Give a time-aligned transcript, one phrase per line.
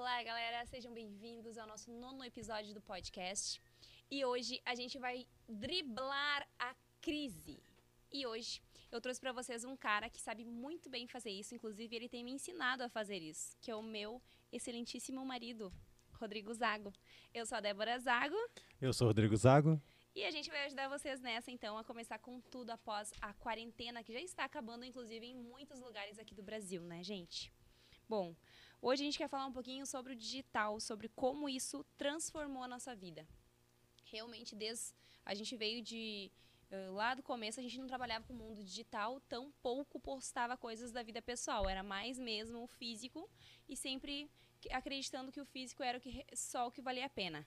[0.00, 3.60] Olá, galera, sejam bem-vindos ao nosso nono episódio do podcast.
[4.10, 7.62] E hoje a gente vai driblar a crise.
[8.10, 11.94] E hoje eu trouxe para vocês um cara que sabe muito bem fazer isso, inclusive
[11.94, 15.70] ele tem me ensinado a fazer isso, que é o meu excelentíssimo marido,
[16.14, 16.94] Rodrigo Zago.
[17.34, 18.38] Eu sou a Débora Zago.
[18.80, 19.78] Eu sou o Rodrigo Zago.
[20.14, 24.02] E a gente vai ajudar vocês nessa, então, a começar com tudo após a quarentena,
[24.02, 27.52] que já está acabando, inclusive, em muitos lugares aqui do Brasil, né, gente?
[28.08, 28.34] Bom,
[28.80, 32.68] hoje a gente quer falar um pouquinho sobre o digital, sobre como isso transformou a
[32.68, 33.26] nossa vida.
[34.04, 34.92] Realmente, desde
[35.24, 36.30] a gente veio de
[36.70, 40.56] uh, lá do começo, a gente não trabalhava com o mundo digital, tão pouco postava
[40.56, 43.28] coisas da vida pessoal, era mais mesmo o físico
[43.68, 44.30] e sempre
[44.70, 47.46] acreditando que o físico era o que, só o que valia a pena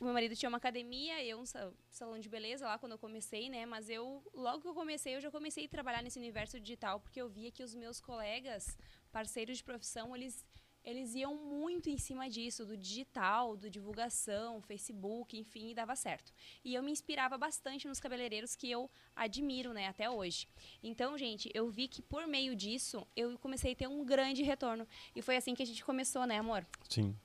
[0.00, 1.46] o meu marido tinha uma academia, eu um
[1.88, 3.64] salão de beleza lá quando eu comecei, né?
[3.64, 7.20] Mas eu, logo que eu comecei, eu já comecei a trabalhar nesse universo digital, porque
[7.20, 8.76] eu via que os meus colegas,
[9.14, 10.44] parceiros de profissão, eles,
[10.84, 16.32] eles iam muito em cima disso, do digital, do divulgação, Facebook, enfim, e dava certo.
[16.64, 20.48] E eu me inspirava bastante nos cabeleireiros que eu admiro, né, até hoje.
[20.82, 24.84] Então, gente, eu vi que por meio disso, eu comecei a ter um grande retorno.
[25.14, 26.66] E foi assim que a gente começou, né, amor?
[26.88, 27.16] Sim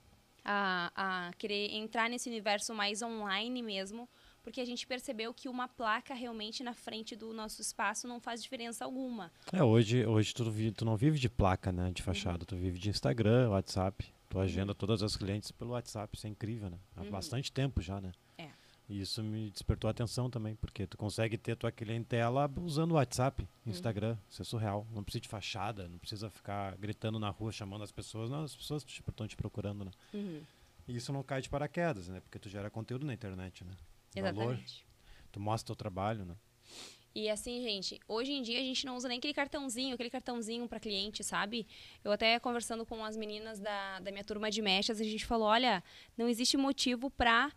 [0.44, 4.08] a, a querer entrar nesse universo mais online mesmo,
[4.42, 8.42] porque a gente percebeu que uma placa realmente na frente do nosso espaço não faz
[8.42, 9.30] diferença alguma.
[9.52, 12.46] É, hoje, hoje tu, tu não vive de placa, né, de fachada, uhum.
[12.46, 14.44] tu vive de Instagram, WhatsApp, tu uhum.
[14.44, 16.78] agenda todas as clientes pelo WhatsApp, isso é incrível, né?
[16.96, 17.10] Há uhum.
[17.10, 18.12] bastante tempo já, né?
[18.38, 18.48] É.
[18.88, 22.94] E isso me despertou a atenção também, porque tu consegue ter tua clientela usando o
[22.94, 23.70] WhatsApp, uhum.
[23.70, 24.12] Instagram.
[24.12, 24.18] Uhum.
[24.28, 24.86] Isso é surreal.
[24.92, 28.28] Não precisa de fachada, não precisa ficar gritando na rua, chamando as pessoas.
[28.28, 29.92] Não, as pessoas estão tipo, te procurando, né?
[30.12, 30.42] Uhum.
[30.88, 32.20] E isso não cai de paraquedas, né?
[32.20, 33.76] Porque tu gera conteúdo na internet, né?
[34.14, 34.84] Exatamente.
[34.84, 36.36] Valor, tu mostra teu trabalho, né?
[37.14, 40.68] E assim, gente, hoje em dia a gente não usa nem aquele cartãozinho, aquele cartãozinho
[40.68, 41.66] para cliente, sabe?
[42.04, 45.48] Eu até conversando com as meninas da, da minha turma de mechas, a gente falou,
[45.48, 45.82] olha,
[46.16, 47.50] não existe motivo para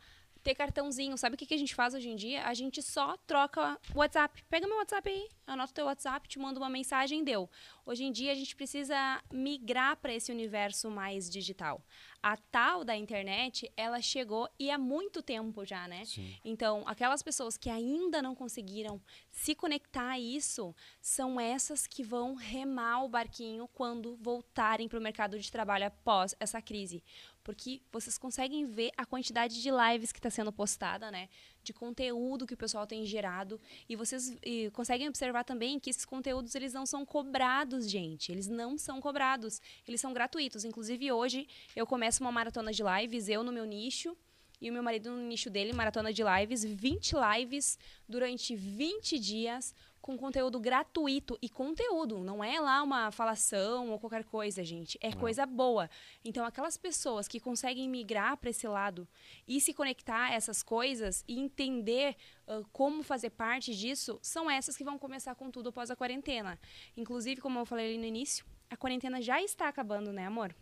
[0.44, 1.18] ter cartãozinho.
[1.18, 2.44] Sabe o que, que a gente faz hoje em dia?
[2.46, 4.44] A gente só troca o WhatsApp.
[4.50, 7.50] Pega meu WhatsApp aí, anota o teu WhatsApp, te manda uma mensagem, deu.
[7.86, 11.86] Hoje em dia a gente precisa migrar para esse universo mais digital.
[12.22, 16.06] A tal da internet, ela chegou e há muito tempo já, né?
[16.06, 16.34] Sim.
[16.46, 22.36] Então, aquelas pessoas que ainda não conseguiram se conectar a isso, são essas que vão
[22.36, 27.04] remar o barquinho quando voltarem para o mercado de trabalho após essa crise
[27.44, 31.28] porque vocês conseguem ver a quantidade de lives que está sendo postada, né?
[31.64, 33.60] De conteúdo que o pessoal tem gerado.
[33.88, 38.32] E vocês e conseguem observar também que esses conteúdos eles não são cobrados, gente.
[38.32, 39.62] Eles não são cobrados.
[39.88, 40.66] Eles são gratuitos.
[40.66, 44.16] Inclusive, hoje eu começo uma maratona de lives, eu no meu nicho
[44.64, 49.76] e o meu marido no nicho dele, maratona de lives, 20 lives durante 20 dias
[50.04, 55.12] com conteúdo gratuito e conteúdo, não é lá uma falação ou qualquer coisa, gente, é
[55.12, 55.18] não.
[55.18, 55.90] coisa boa.
[56.26, 59.08] Então aquelas pessoas que conseguem migrar para esse lado
[59.48, 64.76] e se conectar a essas coisas e entender uh, como fazer parte disso, são essas
[64.76, 66.60] que vão começar com tudo após a quarentena.
[66.98, 70.54] Inclusive, como eu falei ali no início, a quarentena já está acabando, né, amor?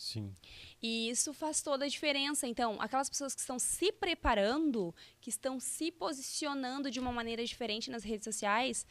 [0.00, 0.32] Sim.
[0.82, 2.46] E isso faz toda a diferença.
[2.46, 7.90] Então, aquelas pessoas que estão se preparando, que estão se posicionando de uma maneira diferente
[7.90, 8.86] nas redes sociais,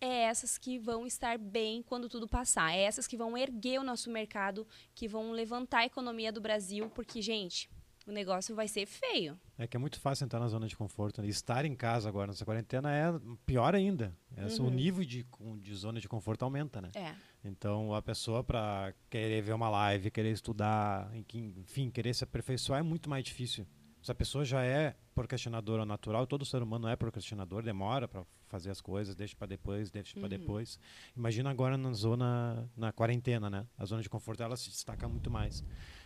[0.00, 2.74] é essas que vão estar bem quando tudo passar.
[2.74, 6.90] É essas que vão erguer o nosso mercado, que vão levantar a economia do Brasil,
[6.90, 7.70] porque, gente,
[8.04, 9.38] o negócio vai ser feio.
[9.56, 11.22] É que é muito fácil entrar na zona de conforto.
[11.22, 11.28] Né?
[11.28, 13.12] Estar em casa agora nessa quarentena é
[13.46, 14.12] pior ainda.
[14.36, 14.66] É, uhum.
[14.66, 15.24] O nível de,
[15.60, 16.90] de zona de conforto aumenta, né?
[16.96, 17.14] É.
[17.44, 22.82] Então a pessoa para querer ver uma live, querer estudar, enfim, querer se aperfeiçoar é
[22.82, 23.66] muito mais difícil.
[24.02, 28.70] Se a pessoa já é procrastinadora natural, todo ser humano é procrastinador, demora para fazer
[28.70, 30.22] as coisas, deixa para depois, deixa uhum.
[30.22, 30.78] para depois.
[31.16, 33.66] Imagina agora na zona na quarentena, né?
[33.76, 35.64] A zona de conforto ela se destaca muito mais.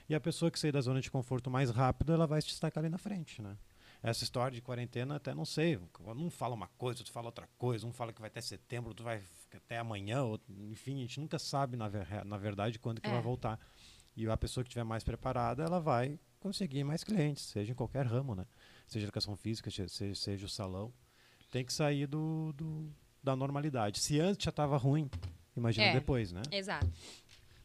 [0.08, 2.82] E a pessoa que sair da zona de conforto mais rápido, ela vai se destacar
[2.82, 3.56] ali na frente, né?
[4.02, 5.78] Essa história de quarentena, até não sei.
[6.04, 7.86] Um fala uma coisa, outro fala outra coisa.
[7.86, 9.22] Um fala que vai até setembro, outro vai
[9.56, 10.22] até amanhã.
[10.22, 13.12] Outro, enfim, a gente nunca sabe, na, ver, na verdade, quando que é.
[13.12, 13.58] vai voltar.
[14.16, 18.06] E a pessoa que estiver mais preparada, ela vai conseguir mais clientes, seja em qualquer
[18.06, 18.46] ramo, né?
[18.86, 20.92] Seja educação física, seja, seja o salão.
[21.50, 24.00] Tem que sair do, do da normalidade.
[24.00, 25.08] Se antes já estava ruim,
[25.56, 26.42] imagina é, depois, né?
[26.50, 26.90] Exato.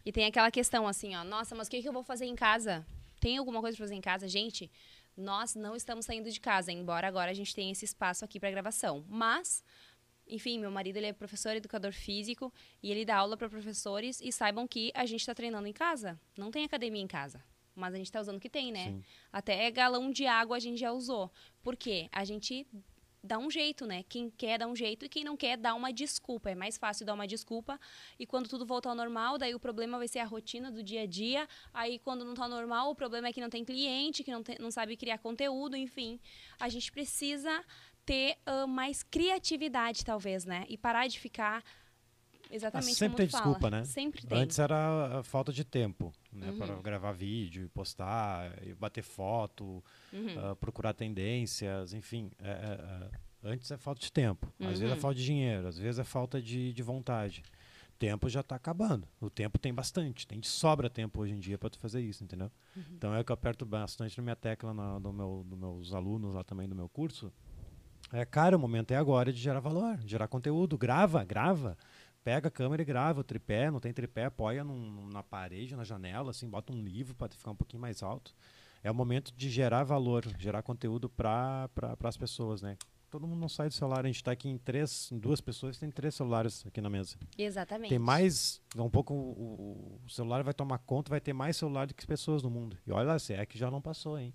[0.06, 2.36] E tem aquela questão assim, ó, nossa, mas o que, que eu vou fazer em
[2.36, 2.86] casa?
[3.20, 4.28] Tem alguma coisa para fazer em casa?
[4.28, 4.72] Gente,
[5.18, 8.52] nós não estamos saindo de casa, embora agora a gente tenha esse espaço aqui para
[8.52, 9.04] gravação.
[9.10, 9.64] Mas,
[10.30, 14.32] enfim, meu marido ele é professor, educador físico e ele dá aula para professores e
[14.32, 16.20] saibam que a gente está treinando em casa.
[16.38, 17.44] Não tem academia em casa.
[17.76, 18.86] Mas a gente está usando o que tem, né?
[18.86, 19.04] Sim.
[19.32, 21.32] Até galão de água a gente já usou.
[21.62, 22.10] Por quê?
[22.12, 22.66] A gente
[23.24, 24.04] dá um jeito, né?
[24.08, 26.50] Quem quer dá um jeito e quem não quer dá uma desculpa.
[26.50, 27.80] É mais fácil dar uma desculpa
[28.18, 31.02] e quando tudo voltar ao normal, daí o problema vai ser a rotina do dia
[31.02, 31.48] a dia.
[31.74, 34.58] Aí quando não tá normal, o problema é que não tem cliente, que não, tem,
[34.60, 36.20] não sabe criar conteúdo, enfim.
[36.60, 37.64] A gente precisa
[38.08, 40.66] ter uh, mais criatividade, talvez, né?
[40.70, 41.62] E parar de ficar
[42.50, 43.78] exatamente Mas sempre tem desculpa, fala.
[43.80, 43.84] né?
[43.84, 44.38] Sempre tem.
[44.38, 46.50] Antes era a falta de tempo, né?
[46.52, 46.58] Uhum.
[46.58, 49.84] Para gravar vídeo, postar, bater foto,
[50.14, 50.40] Uhum.
[50.40, 52.32] ah, procurar tendências, enfim.
[52.40, 53.28] é- é- é.
[53.52, 54.52] Antes é falta de tempo.
[54.60, 55.00] Às vezes é Uhum.
[55.00, 57.44] falta de dinheiro, às vezes é falta de, de vontade.
[58.00, 59.08] Tempo já está acabando.
[59.20, 62.24] O tempo tem bastante, tem de sobra tempo hoje em dia para tu fazer isso,
[62.24, 62.50] entendeu?
[62.76, 62.84] Uhum.
[62.94, 65.94] Então é o que eu aperto bastante na minha tecla na, do meu, dos meus
[65.94, 67.32] alunos lá também do meu curso.
[68.12, 70.78] É, cara, o momento é agora de gerar valor, gerar conteúdo.
[70.78, 71.78] Grava, grava.
[72.24, 73.70] Pega a câmera e grava o tripé.
[73.72, 77.52] Não tem tripé, apoia num- na parede, na janela, assim, bota um livro para ficar
[77.52, 78.34] um pouquinho mais alto.
[78.84, 82.78] É o momento de gerar valor, gerar conteúdo para pra, as pessoas, né?
[83.10, 84.04] Todo mundo não sai do celular.
[84.04, 87.16] A gente está aqui em três, em duas pessoas, tem três celulares aqui na mesa.
[87.38, 87.90] Exatamente.
[87.90, 91.88] Tem mais, um pouco, o, o- o celular vai tomar conta, vai ter mais celular
[91.88, 92.78] do que pessoas no mundo.
[92.86, 94.34] E olha lá, se é que já não passou, hein?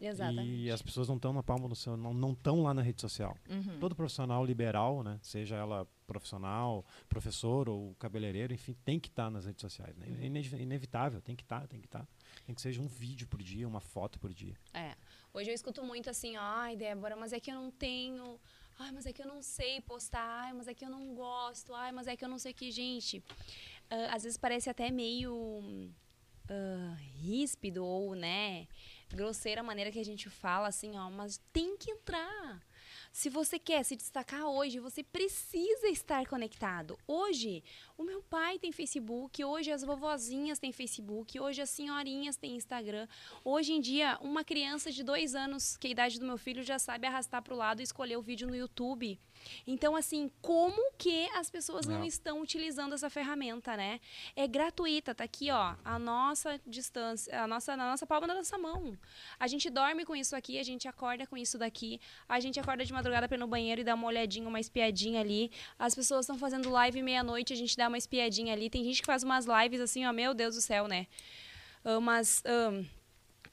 [0.00, 0.50] Exatamente.
[0.50, 3.36] E as pessoas não estão na palma do seu, não estão lá na rede social.
[3.48, 3.78] Uhum.
[3.78, 9.46] Todo profissional liberal, né, seja ela profissional, professor ou cabeleireiro, enfim, tem que estar nas
[9.46, 9.96] redes sociais.
[9.96, 10.06] Né?
[10.20, 12.06] É ine- inevitável, tem que estar, tem que estar.
[12.44, 14.54] Tem que seja um vídeo por dia, uma foto por dia.
[14.74, 14.94] É.
[15.32, 18.38] Hoje eu escuto muito assim, ai, Débora, mas é que eu não tenho.
[18.78, 20.44] Ai, mas é que eu não sei postar.
[20.44, 21.72] Ai, mas é que eu não gosto.
[21.74, 23.22] Ai, mas é que eu não sei que, gente.
[23.90, 25.90] ah, às vezes parece até meio
[26.50, 28.66] ah, ríspido ou, né,
[29.14, 32.62] grosseira maneira que a gente fala, assim, ó, mas tem que entrar.
[33.12, 36.98] Se você quer se destacar hoje, você precisa estar conectado.
[37.06, 37.62] Hoje,
[37.96, 43.06] o meu pai tem Facebook, hoje as vovozinhas têm Facebook, hoje as senhorinhas têm Instagram.
[43.44, 46.64] Hoje em dia, uma criança de dois anos, que é a idade do meu filho,
[46.64, 49.16] já sabe arrastar para o lado e escolher o vídeo no YouTube.
[49.66, 52.06] Então, assim, como que as pessoas não É.
[52.06, 54.00] estão utilizando essa ferramenta, né?
[54.36, 58.56] É gratuita, tá aqui, ó, a nossa distância, a nossa, na nossa palma da nossa
[58.58, 58.96] mão.
[59.38, 62.84] A gente dorme com isso aqui, a gente acorda com isso daqui, a gente acorda
[62.84, 65.50] de madrugada pra ir no banheiro e dar uma olhadinha, uma espiadinha ali.
[65.78, 68.68] As pessoas estão fazendo live meia-noite, a gente dá uma espiadinha ali.
[68.70, 71.06] Tem gente que faz umas lives assim, ó, meu Deus do céu, né?
[71.84, 72.42] Ah, Umas.
[72.46, 72.84] ahn,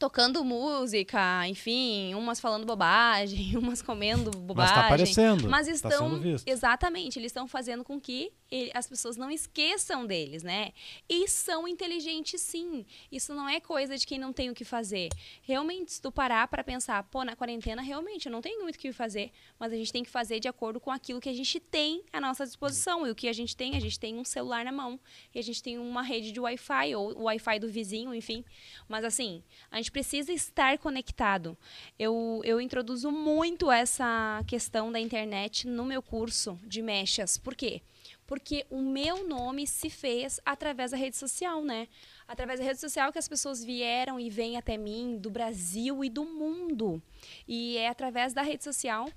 [0.02, 4.56] tocando música, enfim, umas falando bobagem, umas comendo bobagem.
[4.58, 5.48] Mas está aparecendo.
[5.50, 6.20] Mas tá estão.
[6.20, 6.48] visto.
[6.48, 10.72] Exatamente, eles estão fazendo com que ele- as pessoas não esqueçam deles, né?
[11.08, 12.84] E são inteligentes sim.
[13.12, 15.10] Isso não é coisa de quem não tem o que fazer.
[15.44, 18.80] Realmente, se tu parar para pensar, pô, na quarentena, realmente, eu não tenho muito o
[18.80, 21.60] que fazer, mas a gente tem que fazer de acordo com aquilo que a gente
[21.60, 23.06] tem à nossa disposição.
[23.06, 23.76] E o que a gente tem?
[23.76, 25.00] A gente tem um celular na mão
[25.36, 28.44] e a gente tem uma rede de Wi-Fi ou o Wi-Fi do vizinho, enfim.
[28.90, 31.58] Mas assim, a gente precisa estar conectado.
[32.00, 37.38] Eu, eu introduzo muito essa questão da internet no meu curso de mechas.
[37.38, 37.82] Por quê?
[38.26, 41.88] Porque o meu nome se fez através da rede social, né?
[42.28, 46.10] Através da rede social que as pessoas vieram e vêm até mim, do Brasil e
[46.10, 47.02] do mundo.
[47.48, 49.10] E é através da rede social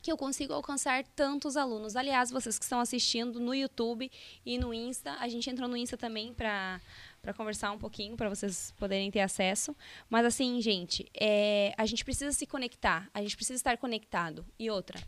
[0.00, 1.96] que eu consigo alcançar tantos alunos.
[1.96, 4.10] Aliás, vocês que estão assistindo no YouTube
[4.44, 6.80] e no Insta, a gente entrou no Insta também para
[7.20, 9.74] para conversar um pouquinho, para vocês poderem ter acesso.
[10.08, 14.46] Mas assim, gente, é, a gente precisa se conectar, a gente precisa estar conectado.
[14.58, 14.98] E outra,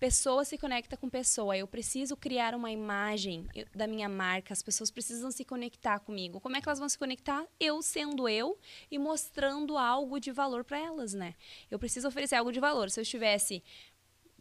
[0.00, 1.54] pessoa se conecta com pessoa.
[1.54, 4.54] Eu preciso criar uma imagem da minha marca.
[4.54, 6.40] As pessoas precisam se conectar comigo.
[6.40, 7.44] Como é que elas vão se conectar?
[7.60, 8.58] Eu sendo eu
[8.90, 11.34] e mostrando algo de valor para elas, né?
[11.70, 12.88] Eu preciso oferecer algo de valor.
[12.88, 13.62] Se eu estivesse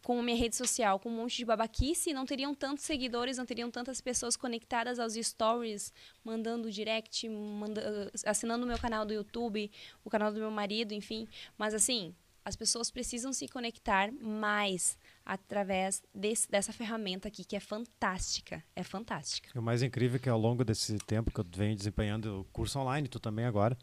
[0.03, 3.69] com minha rede social, com um monte de babaquice, não teriam tantos seguidores, não teriam
[3.69, 9.71] tantas pessoas conectadas aos stories, mandando direct, manda, assinando o meu canal do YouTube,
[10.03, 11.27] o canal do meu marido, enfim.
[11.57, 12.13] Mas assim,
[12.43, 18.63] as pessoas precisam se conectar mais através desse, dessa ferramenta aqui, que é fantástica.
[18.75, 19.49] É fantástica.
[19.53, 22.43] E o mais incrível é que ao longo desse tempo que eu venho desempenhando o
[22.45, 23.77] curso online, tu também agora,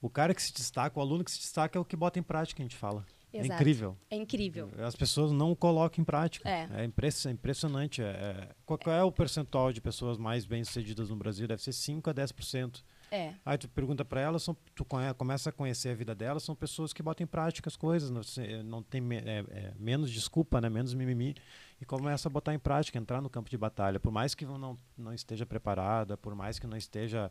[0.00, 2.22] o cara que se destaca, o aluno que se destaca é o que bota em
[2.22, 3.04] prática, a gente fala.
[3.34, 3.60] É Exato.
[3.60, 3.96] incrível.
[4.10, 4.70] É incrível.
[4.78, 6.48] As pessoas não colocam em prática.
[6.48, 6.84] É.
[6.84, 8.00] impress- impressionante.
[8.00, 11.46] É, é- qual, qual é o percentual de pessoas mais bem-sucedidas no Brasil?
[11.48, 12.82] Deve ser 5 a 10%.
[13.10, 13.34] É.
[13.44, 14.84] Aí tu pergunta para elas, são, tu
[15.16, 18.22] começa a conhecer a vida delas, são pessoas que botam em prática as coisas, não,
[18.64, 21.36] não tem é- é, menos desculpa, né, menos mimimi,
[21.80, 24.00] e começa a botar em prática, entrar no campo de batalha.
[24.00, 27.30] Por mais que não, não esteja preparada, por mais que não esteja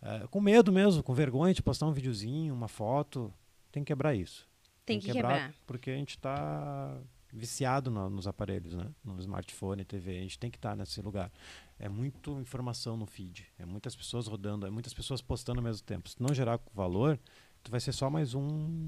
[0.00, 3.30] é, com medo mesmo, com vergonha de postar um videozinho, uma foto,
[3.70, 4.47] tem que quebrar isso.
[4.88, 5.54] Tem que quebrar.
[5.66, 6.96] Porque a gente está
[7.32, 8.86] viciado no- nos aparelhos, né?
[9.04, 11.30] No smartphone, TV, a gente tem que estar nesse lugar.
[11.78, 15.84] É muito informação no feed, é muitas pessoas rodando, é muitas pessoas postando ao mesmo
[15.84, 16.08] tempo.
[16.08, 17.18] Se não gerar valor,
[17.62, 18.40] tu vai ser só mais um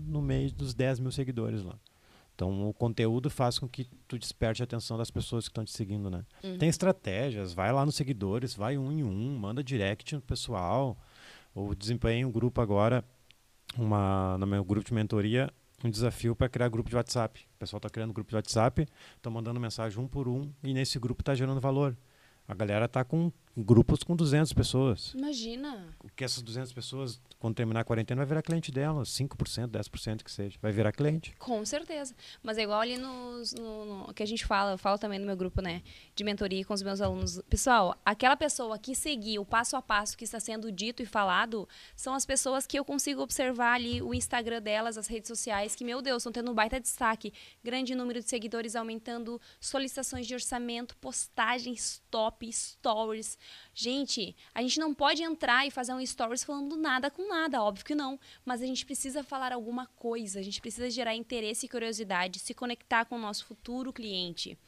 [0.07, 1.79] no meio dos 10 mil seguidores lá.
[2.35, 5.73] Então, o conteúdo faz com que tu desperte a atenção das pessoas que estão te
[5.73, 6.25] seguindo, né?
[6.43, 6.57] Uhum.
[6.57, 10.97] Tem estratégias, vai lá nos seguidores, vai um em um, manda direct no pessoal.
[11.55, 13.05] Ou desempenho um grupo agora,
[13.77, 15.51] uma, no meu grupo de mentoria,
[15.83, 17.47] um desafio para criar grupo de WhatsApp.
[17.57, 20.99] O pessoal está criando grupo de WhatsApp, estão mandando mensagem um por um e nesse
[20.99, 21.97] grupo está gerando valor.
[22.47, 25.13] A galera está com grupos com 200 pessoas.
[25.15, 25.95] Imagina.
[26.17, 30.31] Que essas 200 pessoas, quando terminar a quarentena, vai virar cliente dela, 5%, 10% que
[30.31, 30.59] seja.
[30.61, 31.35] Vai virar cliente.
[31.39, 32.15] Com certeza.
[32.43, 35.27] Mas é igual ali nos, no, no que a gente fala, eu falo também no
[35.27, 35.83] meu grupo, né,
[36.15, 37.41] de mentoria com os meus alunos.
[37.49, 41.69] Pessoal, aquela pessoa que seguiu o passo a passo que está sendo dito e falado,
[41.97, 45.85] são as pessoas que eu consigo observar ali o Instagram delas, as redes sociais, que,
[45.85, 47.33] meu Deus, estão tendo um baita destaque.
[47.63, 53.39] Grande número de seguidores aumentando, solicitações de orçamento, postagens top, stories.
[53.75, 57.85] Gente, a gente não pode entrar e fazer um stories falando nada com nada, óbvio
[57.85, 58.19] que não.
[58.45, 62.55] Mas a gente precisa falar alguma coisa, a gente precisa gerar interesse e curiosidade, se
[62.55, 64.59] conectar com o nosso futuro cliente.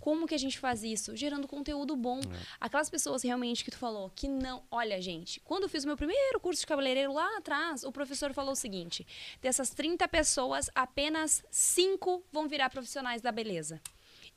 [0.00, 1.14] Como que a gente faz isso?
[1.14, 2.20] Gerando conteúdo bom.
[2.20, 2.46] É.
[2.58, 4.62] Aquelas pessoas realmente que tu falou, que não.
[4.70, 8.32] Olha, gente, quando eu fiz o meu primeiro curso de cabeleireiro lá atrás, o professor
[8.32, 9.06] falou o seguinte:
[9.42, 13.80] dessas 30 pessoas, apenas 5 vão virar profissionais da beleza.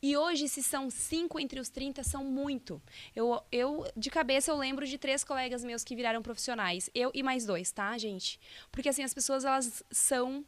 [0.03, 2.81] E hoje, se são cinco entre os 30, são muito.
[3.15, 6.89] Eu, eu, de cabeça, eu lembro de três colegas meus que viraram profissionais.
[6.93, 8.37] Eu e mais dois, tá, gente?
[8.69, 10.45] Porque, assim, as pessoas, elas são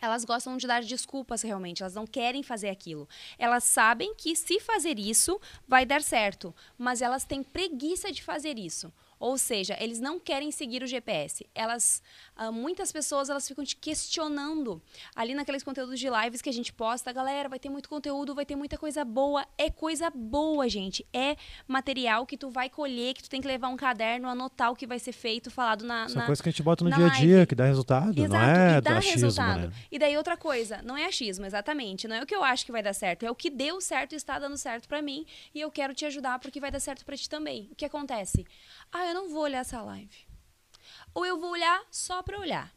[0.00, 3.06] elas gostam de dar desculpas realmente, elas não querem fazer aquilo.
[3.38, 8.58] Elas sabem que se fazer isso vai dar certo, mas elas têm preguiça de fazer
[8.58, 8.90] isso.
[9.20, 11.46] Ou seja, eles não querem seguir o GPS.
[11.54, 12.02] Elas,
[12.34, 14.82] ah, muitas pessoas, elas ficam te questionando.
[15.14, 18.46] Ali naqueles conteúdos de lives que a gente posta, galera, vai ter muito conteúdo, vai
[18.46, 19.46] ter muita coisa boa.
[19.58, 21.06] É coisa boa, gente.
[21.12, 21.36] É
[21.68, 24.86] material que tu vai colher, que tu tem que levar um caderno, anotar o que
[24.86, 26.08] vai ser feito, falado na.
[26.08, 26.26] São na...
[26.26, 28.18] coisas que a gente bota no dia a dia, que dá resultado.
[28.18, 29.60] Exato, não é e dá achismo, resultado.
[29.68, 29.72] né?
[29.92, 32.08] E daí outra coisa, não é achismo, exatamente.
[32.08, 34.14] Não é o que eu acho que vai dar certo, é o que deu certo
[34.14, 35.26] e está dando certo pra mim.
[35.54, 37.68] E eu quero te ajudar porque vai dar certo pra ti também.
[37.70, 38.46] O que acontece?
[38.92, 40.26] Ah, eu não vou olhar essa live.
[41.14, 42.72] Ou eu vou olhar só pra olhar.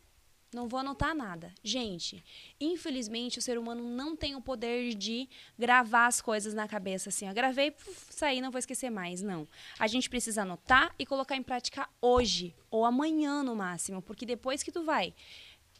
[0.54, 1.52] Não vou anotar nada.
[1.64, 2.24] Gente,
[2.60, 5.28] infelizmente o ser humano não tem o poder de
[5.58, 7.28] gravar as coisas na cabeça assim.
[7.28, 9.24] Eu gravei, puf, saí, não vou esquecer mais.
[9.24, 9.48] Não.
[9.80, 14.62] A gente precisa anotar e colocar em prática hoje ou amanhã no máximo, porque depois
[14.62, 15.16] que tu vai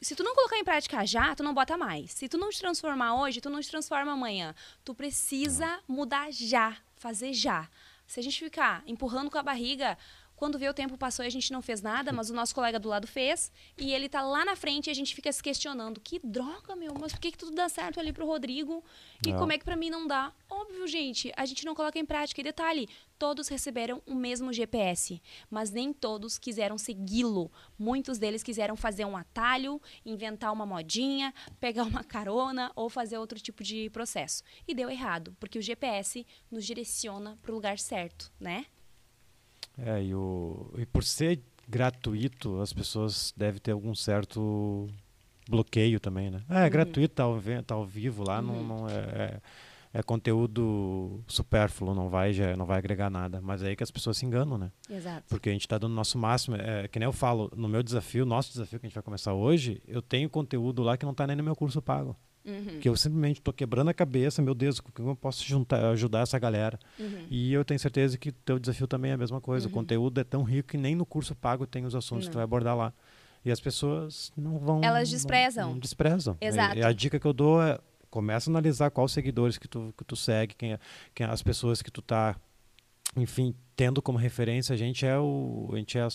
[0.04, 2.12] se tu não colocar em prática já, tu não bota mais.
[2.12, 4.54] Se tu não te transformar hoje, tu não te transforma amanhã.
[4.84, 7.70] Tu precisa mudar já, fazer já.
[8.06, 9.98] Se a gente ficar empurrando com a barriga,
[10.36, 12.80] quando vê o tempo passou e a gente não fez nada, mas o nosso colega
[12.80, 16.00] do lado fez, e ele tá lá na frente e a gente fica se questionando:
[16.02, 18.84] que droga, meu, mas por que, que tudo dá certo ali pro Rodrigo
[19.26, 19.34] e É.
[19.38, 20.34] como é que pra mim não dá?
[20.50, 22.42] Óbvio, gente, a gente não coloca em prática.
[22.42, 27.52] E detalhe: todos receberam o mesmo GPS, mas nem todos quiseram segui-lo.
[27.80, 33.40] Muitos deles quiseram fazer um atalho, inventar uma modinha, pegar uma carona ou fazer outro
[33.40, 34.44] tipo de processo.
[34.68, 38.66] E deu errado, porque o GPS nos direciona pro lugar certo, né?
[39.78, 44.88] É, e, o, e por ser gratuito, as pessoas devem ter algum certo
[45.50, 46.42] bloqueio também, né?
[46.48, 46.70] Ah, é Uhum.
[46.70, 48.64] gratuito, tá ao, tá ao vivo lá, não, Uhum.
[48.68, 49.42] não é, é,
[50.00, 53.42] é conteúdo supérfluo, não vai, já, não vai agregar nada.
[53.42, 54.72] Mas é aí que as pessoas se enganam, né?
[54.90, 55.26] Exato.
[55.30, 56.56] Porque a gente está dando o nosso máximo.
[56.56, 59.34] É, que nem eu falo, no meu desafio, nosso desafio que a gente vai começar
[59.34, 62.16] hoje, eu tenho conteúdo lá que não está nem no meu curso pago.
[62.46, 66.20] Uhum, Que eu simplesmente estou quebrando a cabeça, meu Deus, como eu posso juntar, ajudar
[66.22, 66.78] essa galera?
[67.00, 67.26] uhum.
[67.30, 69.66] E eu tenho certeza que o teu desafio também é a mesma coisa.
[69.68, 69.72] Uhum.
[69.72, 72.36] O conteúdo é tão rico que nem no curso pago tem os assuntos que tu
[72.36, 72.40] Não.
[72.40, 72.94] vai abordar lá.
[73.46, 74.82] E as pessoas não vão.
[74.84, 75.70] Elas não- desprezam.
[75.72, 76.38] Não, desprezam.
[76.42, 76.78] E- Exato.
[76.78, 77.78] E, a dica que eu dou é
[78.10, 80.80] começa a analisar quais seguidores que tu, que tu segue, quem, é-
[81.16, 82.36] quem é as pessoas que tu tá,
[83.18, 84.74] enfim, tendo como referência.
[84.74, 85.70] A gente é o.
[85.74, 86.08] A gente é a,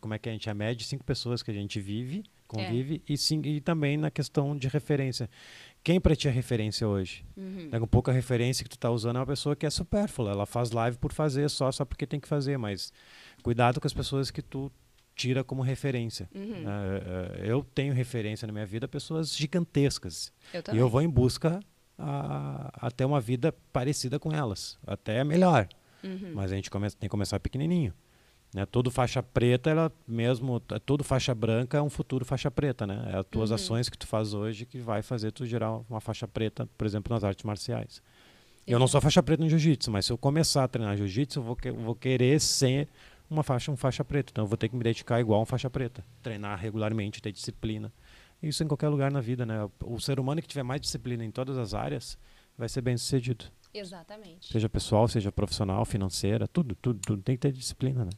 [0.00, 0.32] como é que é?
[0.32, 3.40] A gente é a média de cinco pessoas que a gente vive, convive, e, sim,
[3.44, 5.28] e também na questão de referência.
[5.82, 7.24] Quem pra ti é referência hoje?
[7.36, 7.68] Uhum.
[7.70, 10.30] Daqui a pouco a referência que tu tá usando é uma pessoa que é supérflua.
[10.30, 12.58] Ela faz live por fazer só, só porque tem que fazer.
[12.58, 12.92] Mas
[13.42, 14.70] cuidado com as pessoas que tu
[15.16, 16.28] tira como referência.
[16.34, 16.60] Uhum.
[16.64, 16.70] né?
[17.02, 20.32] Eh, eu tenho referência na minha vida pessoas gigantescas.
[20.52, 20.80] Eu E também.
[20.80, 21.60] eu vou em busca
[21.98, 24.78] a, a ter uma vida parecida com elas.
[24.86, 25.66] Até melhor.
[26.04, 26.32] Uhum.
[26.34, 27.92] Mas a gente tem que começar pequenininho.
[28.52, 28.66] Né?
[28.66, 33.10] Todo faixa preta, ela mesmo, todo faixa branca é um futuro faixa preta, né?
[33.12, 33.54] É as tuas Uhum.
[33.54, 37.14] ações que tu faz hoje que vai fazer tu gerar uma faixa preta, por exemplo,
[37.14, 38.02] nas artes marciais.
[38.66, 41.42] Eu não sou faixa preta no jiu-jitsu, mas se eu começar a treinar jiu-jitsu, eu
[41.42, 42.88] vou, que- eu vou querer ser
[43.28, 44.30] uma faixa, um faixa preta.
[44.32, 46.04] Então eu vou ter que me dedicar igual um faixa preta.
[46.22, 47.92] Treinar regularmente, ter disciplina.
[48.42, 49.68] Isso em qualquer lugar na vida, né?
[49.84, 52.18] O ser humano que tiver mais disciplina em todas as áreas
[52.58, 53.44] vai ser bem sucedido.
[53.72, 54.52] Exatamente.
[54.52, 57.22] Seja pessoal, seja profissional, financeira, tudo, tudo, tudo.
[57.22, 58.10] Tem que ter disciplina, né?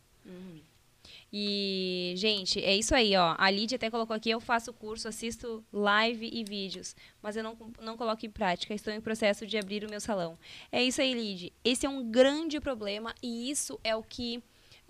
[1.32, 3.34] E, gente, é isso aí, ó.
[3.38, 7.56] A Lídia até colocou aqui, eu faço curso, assisto live e vídeos, mas eu não,
[7.80, 10.38] não coloco em prática, estou em processo de abrir o meu salão.
[10.70, 11.50] É isso aí, Lídia.
[11.64, 14.42] Esse é um grande problema e isso é o que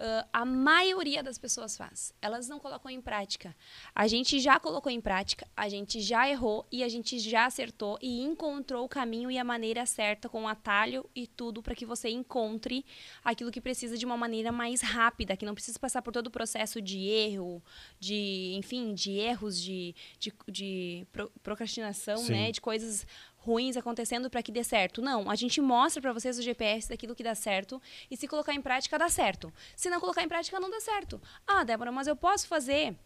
[0.02, 2.12] uh, a maioria das pessoas faz.
[2.20, 3.54] Elas não colocam em prática.
[3.94, 7.98] A gente já colocou em prática, a gente já errou e a gente já acertou
[8.02, 11.86] e encontrou o caminho e a maneira certa com o atalho e tudo para que
[11.86, 12.84] você encontre
[13.24, 16.30] aquilo que precisa de uma maneira mais rápida, que não precisa passar por todo o
[16.30, 17.62] processo de erro,
[18.00, 21.06] de, enfim, de erros, de, de, de
[21.42, 22.32] procrastinação, Sim.
[22.32, 23.06] né, de coisas
[23.44, 25.02] ruins acontecendo para que dê certo.
[25.02, 28.54] Não, a gente mostra para vocês o GPS daquilo que dá certo e se colocar
[28.54, 29.52] em prática dá certo.
[29.76, 31.20] Se não colocar em prática não dá certo.
[31.46, 32.96] Ah, Débora, mas eu posso fazer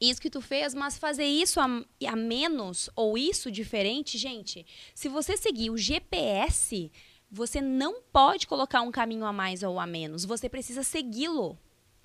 [0.00, 1.66] isso que tu fez, mas fazer isso a,
[2.06, 4.64] a menos ou isso diferente, gente.
[4.94, 6.90] Se você seguir o GPS,
[7.28, 10.24] você não pode colocar um caminho a mais ou a menos.
[10.24, 11.58] Você precisa segui-lo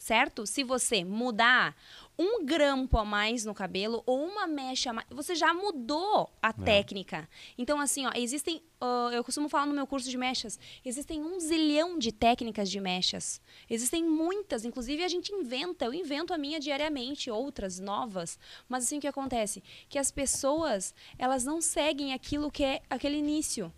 [0.03, 0.45] certo?
[0.45, 1.75] Se você mudar
[2.17, 6.50] um grampo a mais no cabelo ou uma mecha a mais, você já mudou a
[6.50, 6.53] é.
[6.53, 7.27] técnica.
[7.58, 8.62] Então, assim, ó, existem.
[8.82, 12.82] Uh, eu costumo falar no meu curso de mechas, existem um zilhão de técnicas de
[12.82, 13.41] mechas.
[13.70, 18.38] Existem muitas, inclusive a gente inventa, eu invento a minha diariamente, outras novas.
[18.67, 19.63] Mas assim o que acontece?
[19.88, 23.72] Que as pessoas, elas não seguem aquilo que é aquele início.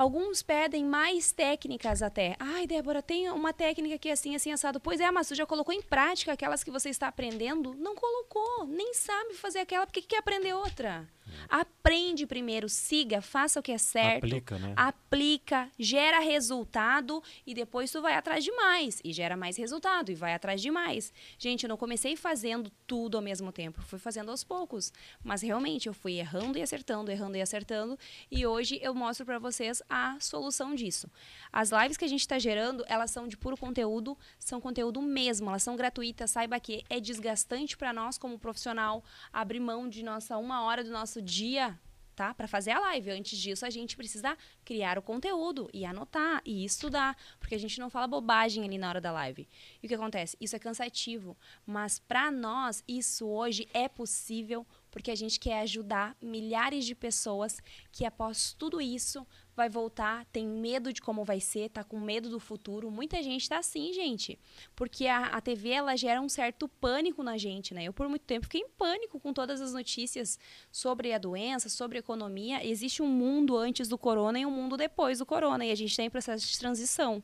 [0.00, 2.34] Alguns pedem mais técnicas até.
[2.38, 4.80] Ai, Débora, tem uma técnica que é assim, assim, assado.
[4.80, 7.74] Pois é, mas você já colocou em prática aquelas que você está aprendendo?
[7.74, 11.06] Não colocou, nem sabe fazer aquela, porque quer aprender outra?
[11.48, 14.24] Aprende primeiro, siga, faça o que é certo.
[14.24, 14.74] Aplica, né?
[14.76, 19.00] Aplica, gera resultado e depois tu vai atrás de mais.
[19.04, 21.12] E gera mais resultado e vai atrás de mais.
[21.38, 23.82] Gente, eu não comecei fazendo tudo ao mesmo tempo.
[23.82, 24.92] Fui fazendo aos poucos.
[25.22, 27.98] Mas realmente eu fui errando e acertando, errando e acertando.
[28.30, 31.10] E hoje eu mostro para vocês a solução disso.
[31.52, 35.48] As lives que a gente está gerando, elas são de puro conteúdo, são conteúdo mesmo,
[35.48, 36.30] elas são gratuitas.
[36.30, 40.90] Saiba que é desgastante para nós como profissional abrir mão de nossa uma hora do
[40.90, 41.78] nosso dia
[42.20, 42.34] tá?
[42.34, 43.12] Para fazer a live.
[43.12, 47.80] Antes disso, a gente precisa criar o conteúdo e anotar e estudar, porque a gente
[47.80, 49.48] não fala bobagem ali na hora da live.
[49.82, 50.36] E o que acontece?
[50.38, 51.34] Isso é cansativo,
[51.64, 57.60] mas para nós isso hoje é possível porque a gente quer ajudar milhares de pessoas
[57.92, 59.26] que após tudo isso
[59.60, 62.90] vai voltar, tem medo de como vai ser, tá com medo do futuro.
[62.90, 64.38] Muita gente tá assim, gente.
[64.74, 67.84] Porque a, a TV, ela gera um certo pânico na gente, né?
[67.84, 70.38] Eu, por muito tempo, fiquei em pânico com todas as notícias
[70.72, 72.66] sobre a doença, sobre a economia.
[72.66, 75.64] Existe um mundo antes do corona e um mundo depois do corona.
[75.64, 77.22] E a gente está em processo de transição.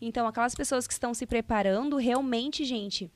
[0.00, 3.10] Então, aquelas pessoas que estão se preparando, realmente, gente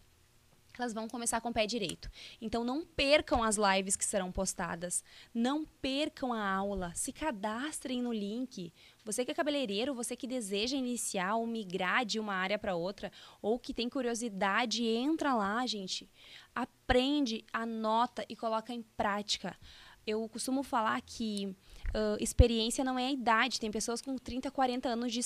[0.81, 2.11] elas vão começar com o pé direito.
[2.41, 8.13] Então não percam as lives que serão postadas, não percam a aula, se cadastrem no
[8.13, 8.73] link.
[9.05, 13.11] Você que é cabeleireiro, você que deseja iniciar ou migrar de uma área para outra,
[13.41, 16.09] ou que tem curiosidade, entra lá, gente.
[16.55, 19.57] Aprende, anota e coloca em prática.
[20.09, 21.55] Eu costumo falar que
[21.89, 23.61] uh, experiência não é a idade.
[23.61, 25.21] Tem pessoas com 30, 40 anos de,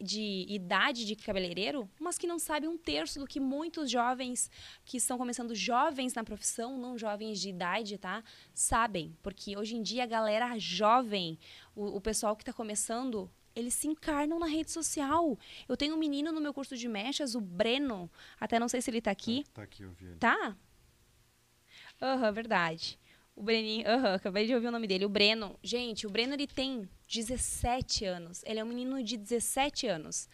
[0.00, 4.50] de idade de cabeleireiro, mas que não sabem um terço do que muitos jovens
[4.86, 8.24] que estão começando jovens na profissão, não jovens de idade, tá?
[8.54, 9.14] Sabem.
[9.22, 11.38] Porque hoje em dia a galera jovem,
[11.76, 15.38] o, o pessoal que está começando, eles se encarnam na rede social.
[15.68, 18.10] Eu tenho um menino no meu curso de mechas, o Breno.
[18.40, 19.44] Até não sei se ele está aqui.
[19.44, 20.16] Tá, tá aqui, eu vi ele.
[20.16, 20.56] Tá?
[22.00, 22.98] Aham, uhum, verdade.
[23.34, 25.04] O Breninho, uhum, acabei de ouvir o nome dele.
[25.04, 25.58] O Breno.
[25.62, 28.42] Gente, o Breno ele tem 17 anos.
[28.44, 30.28] Ele é um menino de 17 anos.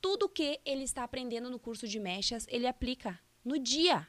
[0.00, 4.06] Tudo que ele está aprendendo no curso de mechas, ele aplica no dia.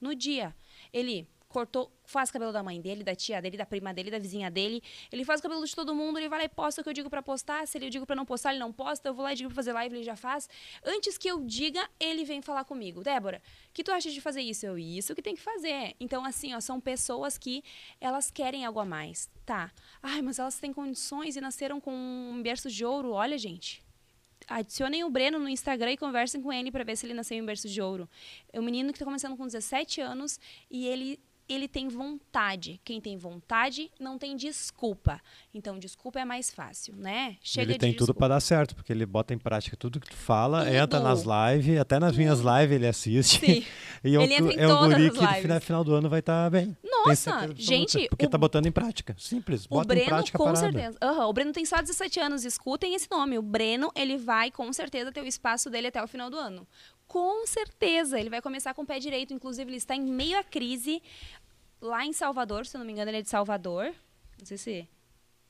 [0.00, 0.54] No dia.
[0.92, 4.18] Ele cortou, faz o cabelo da mãe dele, da tia dele, da prima dele, da
[4.18, 4.82] vizinha dele.
[5.10, 6.92] Ele faz o cabelo de todo mundo, ele vai lá e posta o que eu
[6.92, 7.66] digo para postar.
[7.66, 9.08] Se ele eu digo para não postar, ele não posta.
[9.08, 10.50] Eu vou lá e digo pra fazer live, ele já faz.
[10.84, 13.02] Antes que eu diga, ele vem falar comigo.
[13.02, 13.40] Débora,
[13.72, 14.66] que tu acha de fazer isso?
[14.66, 15.96] Eu, isso que tem que fazer.
[15.98, 17.64] Então, assim, ó, são pessoas que
[17.98, 19.30] elas querem algo a mais.
[19.46, 19.72] Tá.
[20.02, 23.12] Ai, mas elas têm condições e nasceram com um berço de ouro.
[23.12, 23.82] Olha, gente,
[24.46, 27.46] adicionem o Breno no Instagram e conversem com ele para ver se ele nasceu em
[27.46, 28.06] berço de ouro.
[28.52, 30.38] É um menino que está começando com 17 anos
[30.70, 32.80] e ele ele tem vontade.
[32.84, 35.20] Quem tem vontade não tem desculpa.
[35.54, 37.36] Então, desculpa é mais fácil, né?
[37.40, 40.16] Chega ele tem tudo para dar certo, porque ele bota em prática tudo que tu
[40.16, 40.74] fala, tudo.
[40.74, 42.18] entra nas lives, até nas tudo.
[42.18, 43.40] minhas lives ele assiste.
[43.40, 43.64] Sim.
[44.04, 46.50] e é, ele um, é um guri que no final do ano vai estar tá
[46.50, 46.76] bem.
[46.84, 48.08] Nossa, gente.
[48.08, 49.14] Porque o, tá botando em prática.
[49.18, 49.66] Simples.
[49.66, 50.98] Bota o Breno, em prática com certeza.
[51.02, 52.44] Uhum, o Breno tem só 17 anos.
[52.44, 53.38] Escutem esse nome.
[53.38, 56.66] O Breno, ele vai com certeza ter o espaço dele até o final do ano.
[57.06, 59.32] Com certeza, ele vai começar com o pé direito.
[59.32, 61.02] Inclusive, ele está em meio à crise
[61.80, 63.94] lá em Salvador, se eu não me engano, ele é de Salvador.
[64.38, 64.88] Não sei se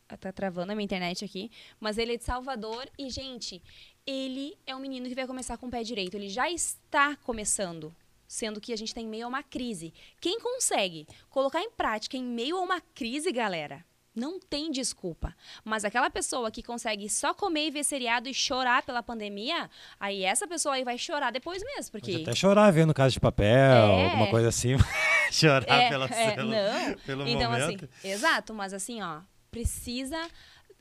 [0.07, 3.62] tá travando a minha internet aqui, mas ele é de Salvador e gente,
[4.07, 6.14] ele é um menino que vai começar com o pé direito.
[6.14, 7.95] Ele já está começando.
[8.29, 9.95] sendo que a gente está em meio a uma crise.
[10.21, 13.86] Quem consegue colocar em prática em meio a uma crise, galera?
[14.16, 15.35] Não tem desculpa.
[15.62, 19.68] Mas aquela pessoa que consegue só comer e ver seriado e chorar pela pandemia,
[20.00, 22.12] aí essa pessoa aí vai chorar depois mesmo, porque...
[22.12, 24.05] Pode até chorar vendo Casa de Papel, é.
[24.07, 24.76] alguma coisa assim.
[25.31, 26.94] chorar é, pela é, pelo, não.
[27.05, 27.85] pelo então, momento.
[27.85, 30.18] assim, exato, mas assim, ó, precisa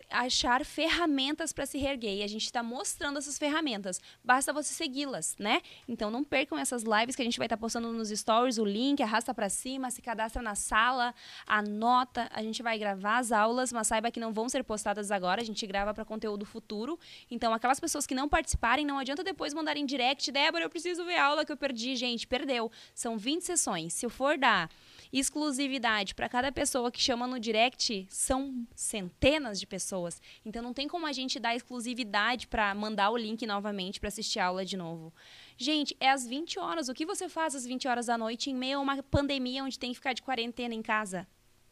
[0.09, 2.17] achar ferramentas para se reerguer.
[2.17, 3.99] E a gente está mostrando essas ferramentas.
[4.23, 5.61] Basta você segui-las, né?
[5.87, 8.65] Então não percam essas lives que a gente vai estar tá postando nos stories, o
[8.65, 11.13] link, arrasta para cima, se cadastra na sala,
[11.45, 12.27] anota.
[12.31, 15.41] A gente vai gravar as aulas, mas saiba que não vão ser postadas agora.
[15.41, 16.99] A gente grava para conteúdo futuro.
[17.29, 21.17] Então aquelas pessoas que não participarem, não adianta depois mandarem direct, Débora, eu preciso ver
[21.17, 21.95] a aula que eu perdi.
[21.95, 22.71] Gente, perdeu.
[22.93, 23.93] São 20 sessões.
[23.93, 24.69] Se eu for dar
[25.11, 30.21] exclusividade para cada pessoa que chama no direct, são centenas de pessoas.
[30.45, 34.39] Então não tem como a gente dar exclusividade para mandar o link novamente para assistir
[34.39, 35.13] a aula de novo.
[35.57, 36.89] Gente, é às 20 horas.
[36.89, 39.79] O que você faz às 20 horas da noite em meio a uma pandemia onde
[39.79, 41.27] tem que ficar de quarentena em casa?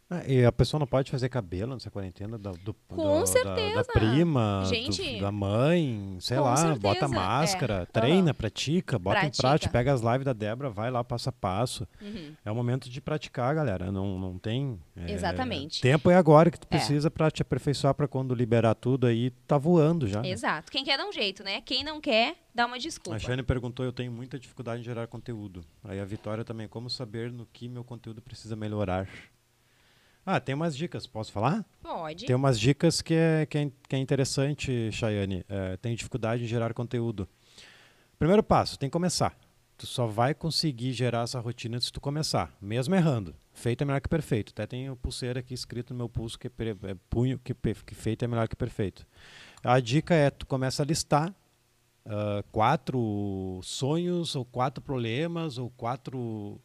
[0.09, 3.75] Ah, e a pessoa não pode fazer cabelo nessa quarentena do, do, Com do, certeza.
[3.75, 6.79] Da, da prima, Gente, do, da mãe, sei lá, certeza.
[6.79, 7.85] bota máscara, É.
[7.85, 8.33] treina, Aham.
[8.33, 9.37] pratica, bota Pratica.
[9.37, 11.87] em prática, pega as lives da Débora, vai lá passo a passo.
[12.01, 12.33] Uhum.
[12.45, 13.91] É o momento de praticar, galera.
[13.91, 14.79] Não, não tem.
[14.95, 15.81] é, Exatamente.
[15.81, 16.77] Tempo é agora que tu É.
[16.77, 20.21] precisa pra te aperfeiçoar pra quando liberar tudo aí, tá voando já.
[20.21, 20.29] né?
[20.29, 20.71] Exato.
[20.71, 21.61] Quem quer dá um jeito, né?
[21.61, 23.15] Quem não quer, dá uma desculpa.
[23.15, 25.63] A Shane perguntou, eu tenho muita dificuldade em gerar conteúdo.
[25.83, 29.07] Aí a Vitória também, como saber no que meu conteúdo precisa melhorar?
[30.25, 31.65] Ah, tem umas dicas, posso falar?
[31.81, 32.25] Pode.
[32.25, 35.45] Tem umas dicas que é, que é, que é interessante, Chayane.
[35.49, 37.27] É, tem dificuldade em gerar conteúdo.
[38.17, 39.37] Primeiro passo, tem que começar.
[39.77, 43.35] Tu só vai conseguir gerar essa rotina se tu começar, mesmo errando.
[43.51, 44.51] Feito é melhor que perfeito.
[44.51, 46.51] Até tem o pulseira aqui escrito no meu pulso que é,
[46.91, 49.05] é punho que, que feito é melhor que perfeito.
[49.63, 51.33] A dica é tu começa a listar
[52.05, 56.59] ah, quatro sonhos ou quatro problemas ou quatro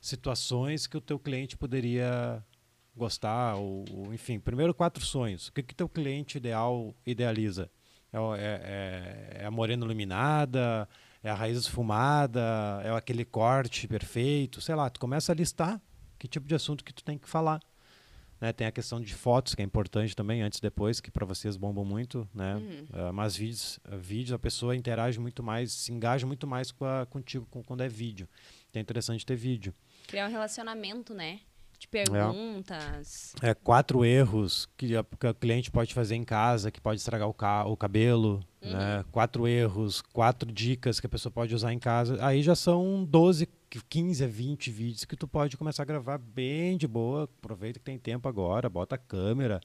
[0.00, 2.42] situações que o teu cliente poderia
[2.98, 5.48] gostar ou, ou, enfim primeiro quatro sonhos.
[5.48, 7.70] O que que teu cliente ideal idealiza?
[8.12, 10.86] É, é, é- é a morena iluminada?
[11.22, 12.42] É a raiz esfumada?
[12.84, 14.60] É aquele corte perfeito?
[14.60, 15.80] Sei lá tu começa a listar
[16.18, 17.60] que tipo de assunto que tu tem que falar
[18.40, 21.26] né, tem a questão de fotos que é importante também antes e depois que para
[21.26, 22.54] vocês bombam muito né?
[22.54, 22.86] Uhum.
[22.92, 27.04] Ah, mas vídeos vídeos a pessoa interage muito mais se engaja muito mais com a,
[27.06, 28.28] contigo com- quando é vídeo.
[28.70, 29.74] Então é interessante ter vídeo.
[30.06, 31.40] Criar um relacionamento, né?
[31.78, 33.34] De perguntas.
[33.42, 37.28] é, quatro erros que, a, que o cliente pode fazer em casa, que pode estragar
[37.28, 38.72] o, ca o cabelo, Uhum.
[38.72, 39.04] né?
[39.12, 42.18] quatro erros, quatro dicas que a pessoa pode usar em casa.
[42.26, 43.48] Aí já são 12,
[43.88, 47.24] 15 a 20 vídeos que tu pode começar a gravar bem de boa.
[47.38, 49.60] Aproveita que tem tempo agora, bota a câmera,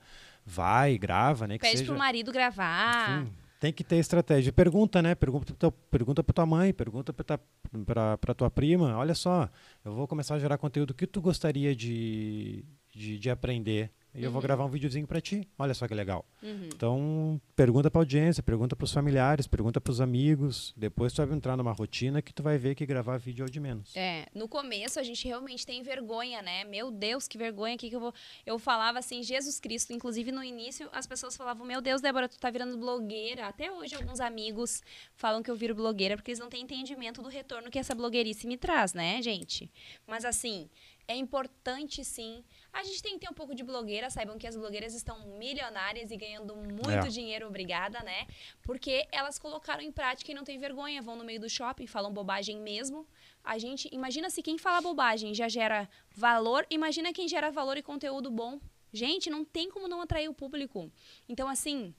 [0.46, 1.58] vai, grava, né?
[1.58, 3.22] Que Pede seja, pro marido gravar.
[3.22, 4.52] enfim, tem que ter estratégia.
[4.52, 5.14] Pergunta, né?
[5.14, 8.96] Pergunta para pergunta tua mãe, pergunta para tua prima.
[8.96, 9.48] Olha só,
[9.84, 10.94] eu vou começar a gerar conteúdo.
[10.94, 13.90] Que tu gostaria de, de, de aprender?
[14.14, 14.42] E eu vou Uhum.
[14.46, 15.48] gravar um videozinho para ti.
[15.58, 16.24] Olha só que legal.
[16.42, 16.68] Uhum.
[16.72, 20.72] Então, pergunta para audiência, pergunta para os familiares, pergunta para os amigos.
[20.76, 23.50] Depois tu vai entrar numa rotina que tu vai ver que gravar vídeo é o
[23.50, 23.94] de menos.
[23.96, 26.62] É, no começo a gente realmente tem vergonha, né?
[26.64, 28.14] Meu Deus, que vergonha, que que eu vou...
[28.46, 32.38] Eu falava assim, Jesus Cristo, inclusive no início as pessoas falavam, meu Deus, Débora, tu
[32.38, 33.46] tá virando blogueira.
[33.48, 34.80] Até hoje alguns amigos
[35.16, 38.46] falam que eu viro blogueira porque eles não têm entendimento do retorno que essa blogueirice
[38.46, 39.70] me traz, né, gente?
[40.06, 40.68] Mas assim,
[41.08, 42.44] é importante sim.
[42.74, 46.10] A gente tem que ter um pouco de blogueira, saibam que as blogueiras estão milionárias
[46.10, 47.08] e ganhando muito É.
[47.08, 48.26] dinheiro, obrigada, né?
[48.62, 52.12] Porque elas colocaram em prática e não tem vergonha, vão no meio do shopping, falam
[52.12, 53.06] bobagem mesmo.
[53.44, 57.82] A gente, imagina se quem fala bobagem já gera valor, imagina quem gera valor e
[57.82, 58.58] conteúdo bom.
[58.92, 60.90] Gente, não tem como não atrair o público.
[61.28, 61.94] Então, assim,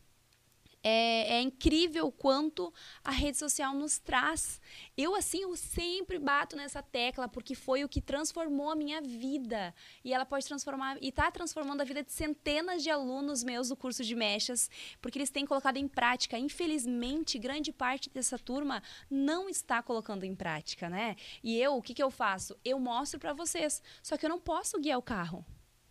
[0.87, 2.71] é, é incrível o quanto
[3.03, 4.61] a rede social nos traz.
[4.95, 9.73] Eu, assim, eu sempre bato nessa tecla, porque foi o que transformou a minha vida.
[10.03, 13.75] E ela pode transformar, e está transformando a vida de centenas de alunos meus do
[13.75, 14.69] curso de mechas,
[15.01, 16.37] porque eles têm colocado em prática.
[16.37, 21.15] Infelizmente, grande parte dessa turma não está colocando em prática, né?
[21.43, 22.55] E eu, o que, que eu faço?
[22.63, 25.43] Eu mostro para vocês, só que eu não posso guiar o carro.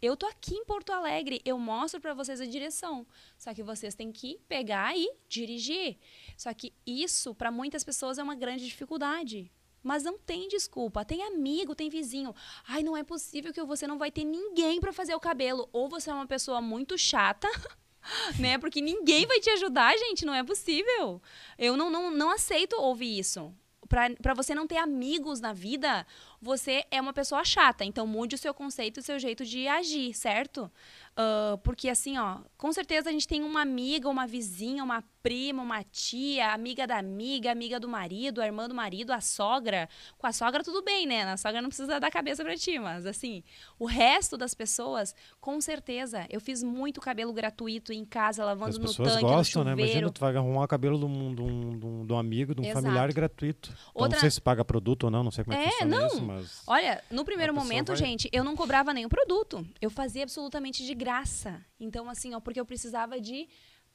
[0.05, 3.07] Eu tô aqui em Porto Alegre, eu mostro para vocês a direção.
[3.39, 5.97] Só que vocês têm que pegar e dirigir.
[6.37, 9.51] Só que isso para muitas pessoas é uma grande dificuldade.
[9.83, 11.07] Mas não tem desculpa.
[11.07, 12.35] Tem amigo, tem vizinho.
[12.69, 15.71] Ai, não é possível que você não vai ter ninguém para fazer o cabelo.
[15.73, 17.49] Ou você é uma pessoa muito chata,
[18.39, 18.59] né?
[18.59, 20.27] Porque ninguém vai te ajudar, gente.
[20.27, 21.23] Não é possível.
[21.57, 23.55] Eu não, não, não aceito ouvir isso.
[23.89, 26.07] Para você não ter amigos na vida,
[26.45, 27.85] você é uma pessoa chata.
[27.85, 30.71] Então mude o seu conceito e o seu jeito de agir, certo?
[31.17, 35.63] Uh, porque assim, ó, com certeza a gente tem uma amiga, uma vizinha, uma prima,
[35.63, 39.89] uma tia, amiga da amiga, amiga do marido, a irmã do marido, a sogra.
[40.19, 41.23] Com a sogra tudo bem, né?
[41.23, 43.43] A sogra não precisa dar cabeça pra ti, mas assim,
[43.79, 46.27] o resto das pessoas, com certeza.
[46.29, 49.83] Eu fiz muito cabelo gratuito em casa, lavando As no pessoas tanque, gostam, no né?
[49.83, 52.55] Imagina, tu vai arrumar o cabelo de um, de um, de um, de um amigo,
[52.55, 52.83] de um Exato.
[52.83, 53.71] familiar gratuito.
[53.71, 55.71] Então, Outra- Não sei se paga produto ou não, não sei como é, É, que
[55.71, 56.07] funciona não.
[56.09, 56.34] isso, mas...
[56.67, 59.67] Olha, no primeiro momento, vai- gente, eu não cobrava nenhum produto.
[59.81, 61.65] Eu fazia absolutamente de graça.
[61.79, 63.49] Então, assim, ó, porque eu precisava de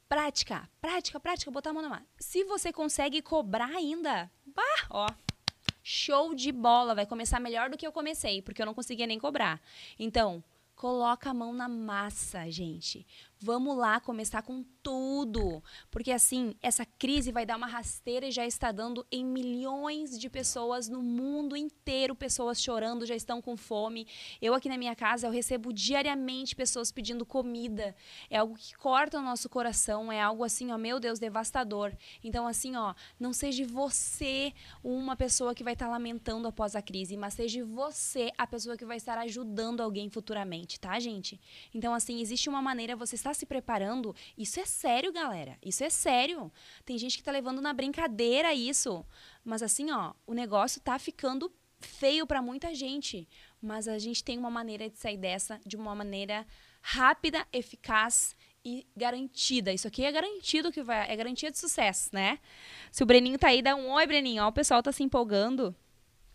[0.08, 0.67] prática.
[0.82, 2.06] Prática, prática, botar a mão na massa.
[2.19, 5.08] Se você consegue cobrar ainda, bah, ó.
[5.84, 9.17] Show de bola, vai começar melhor do que eu comecei, porque eu não conseguia nem
[9.19, 9.60] cobrar.
[9.97, 10.43] Então,
[10.75, 13.06] coloca a mão na massa, gente.
[13.41, 18.45] Vamos lá começar com tudo, porque assim, essa crise vai dar uma rasteira e já
[18.45, 24.08] está dando em milhões de pessoas no mundo inteiro, pessoas chorando, já estão com fome.
[24.41, 27.95] Eu aqui na minha casa, eu recebo diariamente pessoas pedindo comida.
[28.30, 31.93] É algo que corta o nosso coração, é algo assim, ó, meu Deus, devastador.
[32.21, 37.15] Então assim, ó, não seja você uma pessoa que vai estar lamentando após a crise,
[37.15, 41.39] mas seja você a pessoa que vai estar ajudando alguém futuramente, tá, gente?
[41.73, 45.57] Então assim, existe uma maneira, você está se preparando, isso é sério, galera.
[45.63, 46.51] Isso é sério.
[46.83, 49.05] Tem gente que tá levando na brincadeira isso.
[49.43, 53.27] Mas assim, ó, o negócio tá ficando feio para muita gente.
[53.61, 56.45] Mas a gente tem uma maneira de sair dessa de uma maneira
[56.81, 59.71] rápida, eficaz e garantida.
[59.71, 62.39] Isso aqui é garantido que vai, é garantia de sucesso, né?
[62.91, 64.43] Se o Breninho tá aí, dá um oi, Breninho.
[64.43, 65.75] Ó, o pessoal tá se empolgando.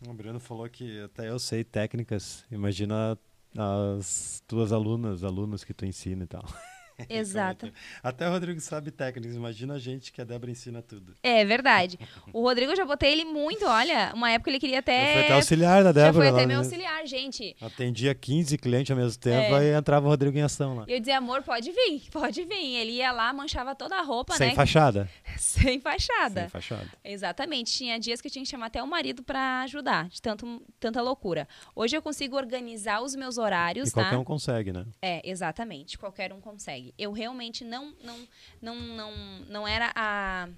[0.07, 2.45] O Breno falou que até eu sei técnicas.
[2.51, 3.19] Imagina
[3.57, 6.45] as tuas alunas, alunos que tu ensina e tal.
[7.09, 7.71] Exato.
[8.03, 9.37] Até o Rodrigo sabe técnicas.
[9.37, 11.15] Imagina a gente que a Débora ensina tudo.
[11.23, 11.99] É verdade.
[12.33, 14.13] O Rodrigo eu já botei ele muito, olha.
[14.15, 15.25] Uma época ele queria Eu fui até.
[15.25, 16.15] até auxiliar da já Débora.
[16.15, 17.57] foi até lá meu auxiliar, gente.
[17.61, 19.59] Atendia 15 clientes ao mesmo tempo, É.
[19.59, 20.85] aí entrava o Rodrigo em ação lá.
[20.89, 22.77] E eu dizia, amor, pode vir, pode vir.
[22.77, 24.55] Ele ia lá, manchava toda a roupa, Sem né?
[24.55, 25.09] fachada.
[25.39, 26.41] Sem fachada.
[26.43, 26.89] Sem fachada.
[27.05, 27.73] Exatamente.
[27.73, 31.01] Tinha dias que eu tinha que chamar até o marido pra ajudar, de tanto, tanta
[31.03, 31.49] loucura.
[31.75, 34.19] Hoje eu consigo organizar os meus horários, E qualquer tá?
[34.19, 34.85] um consegue, né?
[35.03, 35.99] É, exatamente.
[35.99, 36.84] Qualquer um consegue.
[36.99, 38.29] Eu realmente não não
[38.61, 39.13] não não,
[39.49, 40.49] não era a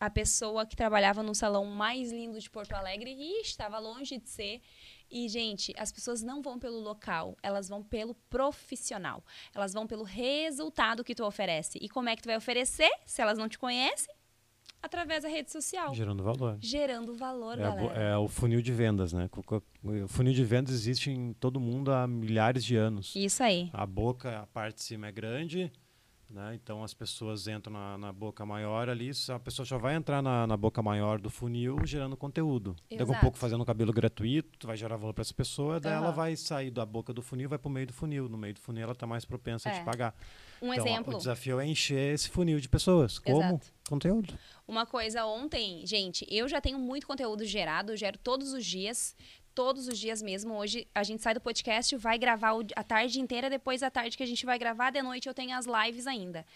[0.00, 4.30] a pessoa que trabalhava no salão mais lindo de Porto Alegre e estava longe de
[4.30, 4.62] ser.
[5.10, 9.22] E, gente, as pessoas não vão pelo local, elas vão pelo profissional.
[9.54, 11.78] Elas vão pelo resultado que tu oferece.
[11.82, 14.14] E como é que tu vai oferecer se elas não te conhecem?
[14.82, 15.94] Através da rede social.
[15.94, 16.56] Gerando valor.
[16.60, 18.00] Gerando valor, É, a galera.
[18.00, 19.28] é o funil de vendas, né?
[20.04, 23.14] O funil de vendas existe em todo mundo há milhares de anos.
[23.14, 23.68] Isso aí.
[23.72, 25.70] A boca, a parte de cima é grande,
[26.30, 26.54] né?
[26.54, 30.46] Então as pessoas entram na, na boca maior ali, a pessoa já vai entrar na,
[30.46, 32.74] na boca maior do funil gerando conteúdo.
[32.90, 33.20] Daqui a Exato.
[33.20, 36.14] pouco fazendo cabelo gratuito, tu vai gerar valor para essa pessoa, daí ela Aham.
[36.16, 38.28] vai sair da boca do funil e vai para o meio do funil.
[38.30, 39.78] No meio do funil ela está mais propensa a É.
[39.80, 40.14] te pagar.
[40.62, 41.14] Um então, exemplo.
[41.14, 43.18] O desafio é encher esse funil de pessoas.
[43.18, 43.40] Como?
[43.40, 43.72] Exato.
[43.88, 44.38] Conteúdo.
[44.68, 49.16] Uma coisa ontem, gente, eu já tenho muito conteúdo gerado, eu gero todos os dias,
[49.54, 50.54] todos os dias mesmo.
[50.54, 54.22] Hoje a gente sai do podcast, vai gravar a tarde inteira, depois da tarde que
[54.22, 56.46] a gente vai gravar, de noite eu tenho as lives ainda.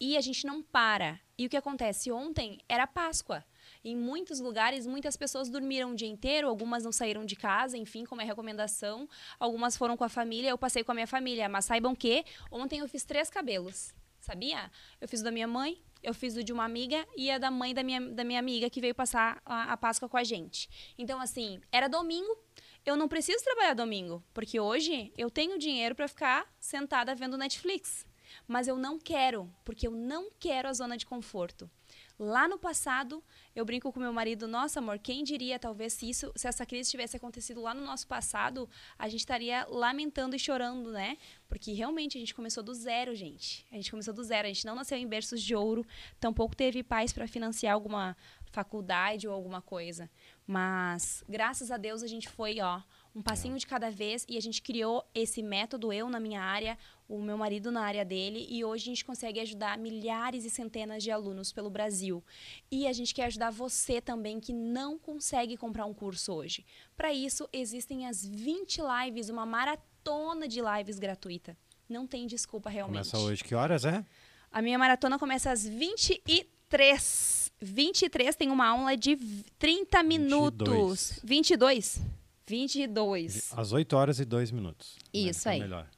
[0.00, 1.18] E a gente não para.
[1.36, 2.12] E o que acontece?
[2.12, 3.44] Ontem era Páscoa.
[3.84, 8.06] Em muitos lugares, muitas pessoas dormiram o dia inteiro, algumas não saíram de casa, enfim,
[8.06, 9.06] como é recomendação.
[9.38, 11.48] Algumas foram com a família, eu passei com a minha família.
[11.50, 14.70] Mas saibam que ontem eu fiz três cabelos, sabia?
[15.00, 17.50] Eu fiz o da minha mãe, eu fiz o de uma amiga e a da
[17.50, 20.68] mãe da minha, da minha amiga que veio passar a, a Páscoa com a gente.
[20.96, 22.38] Então, assim, era domingo,
[22.86, 28.06] eu não preciso trabalhar domingo, porque hoje eu tenho dinheiro para ficar sentada vendo Netflix.
[28.48, 31.70] Mas eu não quero, porque eu não quero a zona de conforto.
[32.18, 33.22] Lá no passado,
[33.56, 36.90] eu brinco com meu marido, nossa amor, quem diria talvez se isso, se essa crise
[36.90, 41.18] tivesse acontecido lá no nosso passado, a gente estaria lamentando e chorando, né?
[41.48, 43.66] Porque realmente a gente começou do zero, gente.
[43.72, 45.84] A gente começou do zero, a gente não nasceu em berços de ouro,
[46.20, 48.16] tampouco teve pais para financiar alguma
[48.52, 50.08] faculdade ou alguma coisa.
[50.46, 52.80] Mas graças a Deus a gente foi, ó,
[53.14, 56.78] um passinho de cada vez e a gente criou esse método eu na minha área,
[57.08, 61.02] o meu marido na área dele e hoje a gente consegue ajudar milhares e centenas
[61.02, 62.24] de alunos pelo Brasil.
[62.70, 66.64] E a gente quer ajudar você também que não consegue comprar um curso hoje.
[66.96, 71.56] Para isso existem as 20 lives, uma maratona de lives gratuita.
[71.88, 73.10] Não tem desculpa realmente.
[73.10, 73.44] Começa hoje.
[73.44, 74.04] Que horas é?
[74.50, 77.52] A minha maratona começa às 23.
[77.60, 81.20] 23 tem uma aula de v- 30 minutos.
[81.22, 82.00] 22.
[82.46, 83.52] 22.
[83.56, 84.96] Às 8 horas e 2 minutos.
[84.96, 85.02] né?
[85.12, 85.60] Isso Então é aí.
[85.60, 85.88] melhor.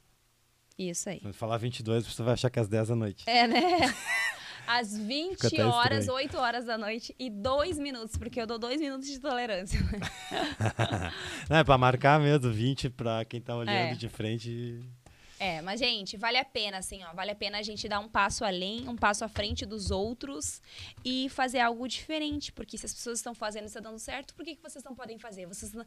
[0.79, 1.21] Isso aí.
[1.25, 3.25] Eu falar 22, você vai achar que é às 10 da noite.
[3.29, 3.61] É, né?
[4.69, 6.19] Às 20 Fica até horas, estranho.
[6.25, 9.79] 8 horas da noite e 2 minutos, porque eu dou 2 minutos de tolerância.
[11.49, 13.95] Não, é pra marcar mesmo, 20 pra quem tá olhando É.
[13.95, 14.81] de frente.
[15.39, 17.13] É, mas, gente, vale a pena, assim, ó.
[17.15, 20.63] Vale a pena a gente dar um passo além, um passo à frente dos outros
[21.05, 22.51] e fazer algo diferente.
[22.51, 24.95] Porque se as pessoas estão fazendo e está dando certo, por que, que vocês não
[24.95, 25.47] podem fazer?
[25.47, 25.85] Vocês não-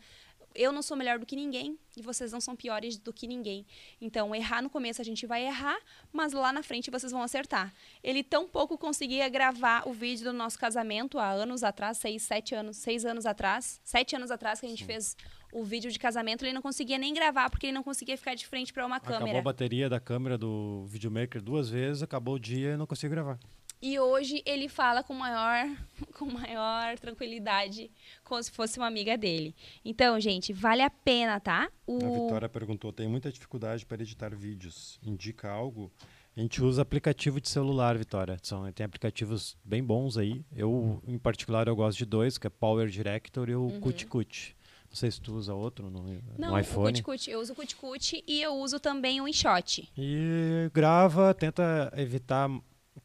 [0.56, 3.66] eu não sou melhor do que ninguém e vocês não são piores do que ninguém.
[4.02, 5.78] Então, errar no começo a gente vai errar,
[6.12, 7.74] mas lá na frente vocês vão acertar.
[8.04, 12.56] Ele tão pouco conseguia gravar o vídeo do nosso casamento há anos atrás, seis, sete
[12.56, 15.16] anos, seis anos atrás, sete anos atrás que a gente fez
[15.52, 18.46] o vídeo de casamento, ele não conseguia nem gravar porque ele não conseguia ficar de
[18.46, 19.40] frente para uma Acabou câmera.
[19.40, 23.40] a bateria da câmera do videomaker duas vezes, acabou o dia e não consigo gravar.
[23.82, 25.70] E hoje ele fala com maior,
[26.18, 27.90] com maior tranquilidade,
[28.24, 29.56] como se fosse uma amiga dele.
[29.86, 31.70] Então, gente, vale a pena, tá?
[31.88, 31.98] O...
[31.98, 35.00] A Vitória perguntou: tem muita dificuldade para editar vídeos.
[35.04, 35.92] Indica algo?
[36.36, 38.38] A gente usa aplicativo de celular, Vitória.
[38.44, 40.44] São, tem aplicativos bem bons aí.
[40.56, 43.80] Eu, em particular, eu gosto de dois, que é Power Director e o Uhum.
[43.80, 44.56] Cuticute.
[44.90, 46.02] Não sei se tu usa outro no,
[46.38, 46.88] Não, no iPhone.
[46.94, 49.88] Cuticute, eu uso o Cuticute e eu uso também o InShot.
[49.98, 52.50] E grava, tenta evitar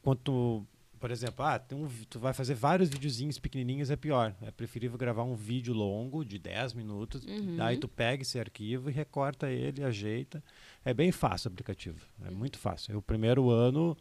[0.03, 0.67] quanto,
[1.01, 4.35] por exemplo, ah, tem um tu vai fazer vários videozinhos pequenininhos, é pior.
[4.43, 7.57] É preferível gravar um vídeo longo de 10 minutos, Uhum.
[7.57, 10.43] daí tu pega esse arquivo e recorta ele, ajeita.
[10.85, 12.37] É bem fácil o aplicativo, é Uhum.
[12.37, 12.97] muito fácil.
[12.99, 13.97] O primeiro ano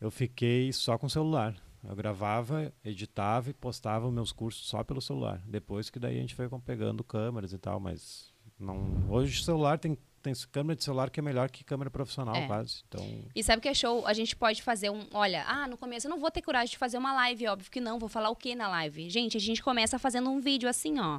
[0.00, 1.54] eu fiquei só com o celular.
[1.84, 5.42] Eu gravava, editava e postava os meus cursos só pelo celular.
[5.46, 9.04] Depois que daí a gente foi com- pegando câmeras e tal, mas não.
[9.10, 12.46] Hoje o celular tem tem câmera de celular que é melhor que câmera profissional É.
[12.46, 12.82] quase.
[12.88, 14.06] Então, E sabe o que é show?
[14.06, 15.06] A gente pode fazer um.
[15.12, 17.80] Olha, ah, no começo eu não vou ter coragem de fazer uma live, óbvio que
[17.80, 17.98] não.
[17.98, 19.10] Vou falar o que na live?
[19.10, 21.18] Gente, a gente começa fazendo um vídeo assim, ó.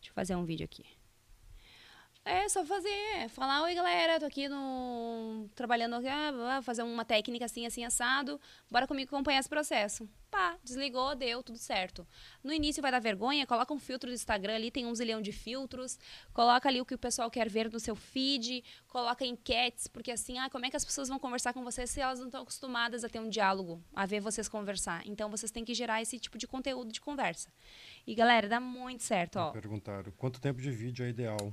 [0.00, 0.84] Deixa eu fazer um vídeo aqui.
[2.30, 5.50] É só fazer, falar, oi galera, tô aqui no.
[5.52, 8.40] trabalhando aqui, ah, vou fazer uma técnica assim, assim, assado.
[8.70, 10.08] Bora comigo acompanhar esse processo.
[10.30, 12.06] Pá, desligou, deu, tudo certo.
[12.40, 15.32] No início vai dar vergonha, coloca um filtro do Instagram ali, tem um zilhão de
[15.32, 15.98] filtros,
[16.32, 20.38] coloca ali o que o pessoal quer ver no seu feed, coloca enquetes, porque assim,
[20.38, 23.02] ah, como é que as pessoas vão conversar com vocês se elas não estão acostumadas
[23.02, 25.02] a ter um diálogo, a ver vocês conversar?
[25.04, 27.52] Então vocês têm que gerar esse tipo de conteúdo de conversa.
[28.06, 29.50] E galera, dá muito certo, ó.
[29.50, 31.52] perguntaram quanto tempo de vídeo é ideal?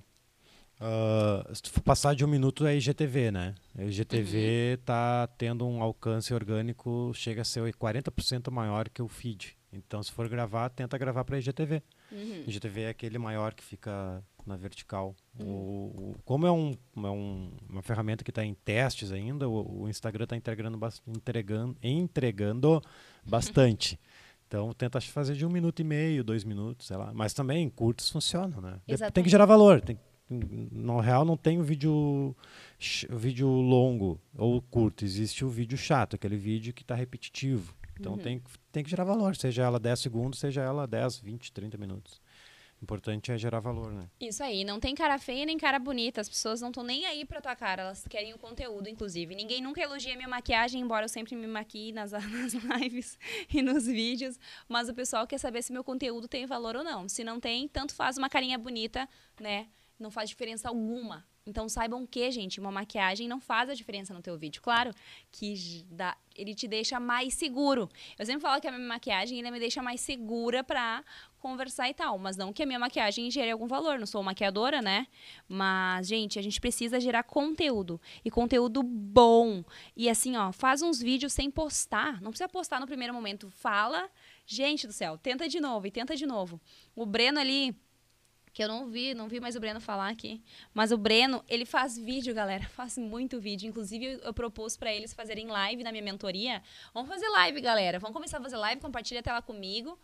[0.80, 3.56] Ah, se tu for passar de um minuto é IGTV, né?
[3.78, 4.38] O IGTV
[4.78, 4.84] Uhum.
[4.86, 9.58] tá tendo um alcance orgânico, chega a ser 40% maior que o feed.
[9.74, 11.82] Então, se for gravar, tenta gravar para IGTV.
[12.12, 12.44] Uhum.
[12.48, 15.14] IGTV é aquele maior que fica na vertical.
[15.38, 15.46] Uhum.
[15.46, 19.82] O, o- como é, um, é um- uma ferramenta que está em testes ainda, o,
[19.84, 22.82] o Instagram está entregando, entregando, entregando
[23.26, 24.00] bastante.
[24.50, 27.12] Então tenta fazer de um minuto e meio, dois minutos, sei lá.
[27.14, 28.72] Mas também curtos funcionam, né?
[28.76, 29.24] De- Tem Exatamente.
[29.26, 29.82] que gerar valor.
[29.82, 32.36] Tem, no real não tem o vídeo,
[32.80, 35.06] ch- o vídeo longo ou curto.
[35.06, 37.74] Existe o vídeo chato, aquele vídeo que está repetitivo.
[38.00, 38.18] Então Uhum.
[38.20, 41.78] tem, que- tem que gerar valor, seja ela 10 segundos, seja ela 10, 20, 30
[41.78, 42.22] minutos.
[42.80, 44.08] O importante é gerar valor, né?
[44.22, 46.22] Isso aí, não tem cara feia nem cara bonita.
[46.22, 49.34] As pessoas não estão nem aí pra tua cara, elas querem o conteúdo, inclusive.
[49.34, 53.18] Ninguém nunca elogia minha maquiagem, embora eu sempre me maquie nas, nas lives
[53.52, 54.38] e nos vídeos.
[54.70, 57.10] Mas o pessoal quer saber se meu conteúdo tem valor ou não.
[57.10, 59.10] Se não tem, tanto faz uma carinha bonita,
[59.42, 59.66] né?
[60.00, 61.26] Não faz diferença alguma.
[61.48, 64.62] Então saibam que, gente, uma maquiagem não faz a diferença no teu vídeo.
[64.62, 64.94] Claro
[65.32, 67.90] que dá, ele te deixa mais seguro.
[68.20, 71.04] Eu sempre falo que a minha maquiagem ele me deixa mais segura pra
[71.40, 72.20] conversar e tal.
[72.20, 73.98] Mas não que a minha maquiagem gere algum valor.
[73.98, 75.08] Não sou maquiadora, né?
[75.48, 78.00] Mas, gente, a gente precisa gerar conteúdo.
[78.26, 79.64] E conteúdo bom.
[79.96, 82.22] E assim, ó, faz uns vídeos sem postar.
[82.22, 83.50] Não precisa postar no primeiro momento.
[83.50, 84.10] Fala.
[84.46, 86.60] Gente do céu, tenta de novo e tenta de novo.
[86.96, 87.74] O Breno ali.
[88.58, 90.42] Que eu não vi, não vi mais o Breno falar aqui.
[90.74, 92.68] Mas o Breno, ele faz vídeo, galera.
[92.74, 93.70] Faz muito vídeo.
[93.70, 96.64] Inclusive, eu, eu propus pra eles fazerem live na minha mentoria.
[96.92, 98.00] Vamos fazer live, galera.
[98.00, 98.82] Vamos começar a fazer live.
[98.82, 100.00] Compartilha a tela comigo.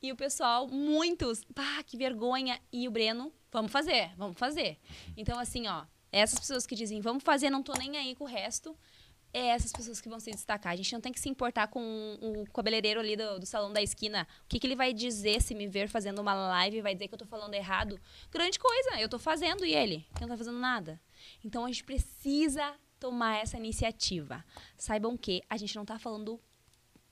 [0.00, 2.58] E o pessoal, muitos, pá, que vergonha.
[2.72, 4.78] E o Breno, vamos fazer, vamos fazer.
[5.14, 8.26] Então, assim, ó, essas pessoas que dizem, vamos fazer, não tô nem aí com o
[8.26, 8.74] resto,
[9.32, 10.72] é essas pessoas que vão se destacar.
[10.72, 11.80] A gente não tem que se importar com
[12.20, 14.26] o cabeleireiro ali do, do salão da esquina.
[14.44, 17.14] O que, que ele vai dizer se me ver fazendo uma live, vai dizer que
[17.14, 18.00] eu tô falando errado?
[18.30, 21.00] Grande coisa, eu tô fazendo e ele, que não tá fazendo nada.
[21.44, 24.44] Então, a gente precisa tomar essa iniciativa.
[24.76, 26.40] Saibam que a gente não tá falando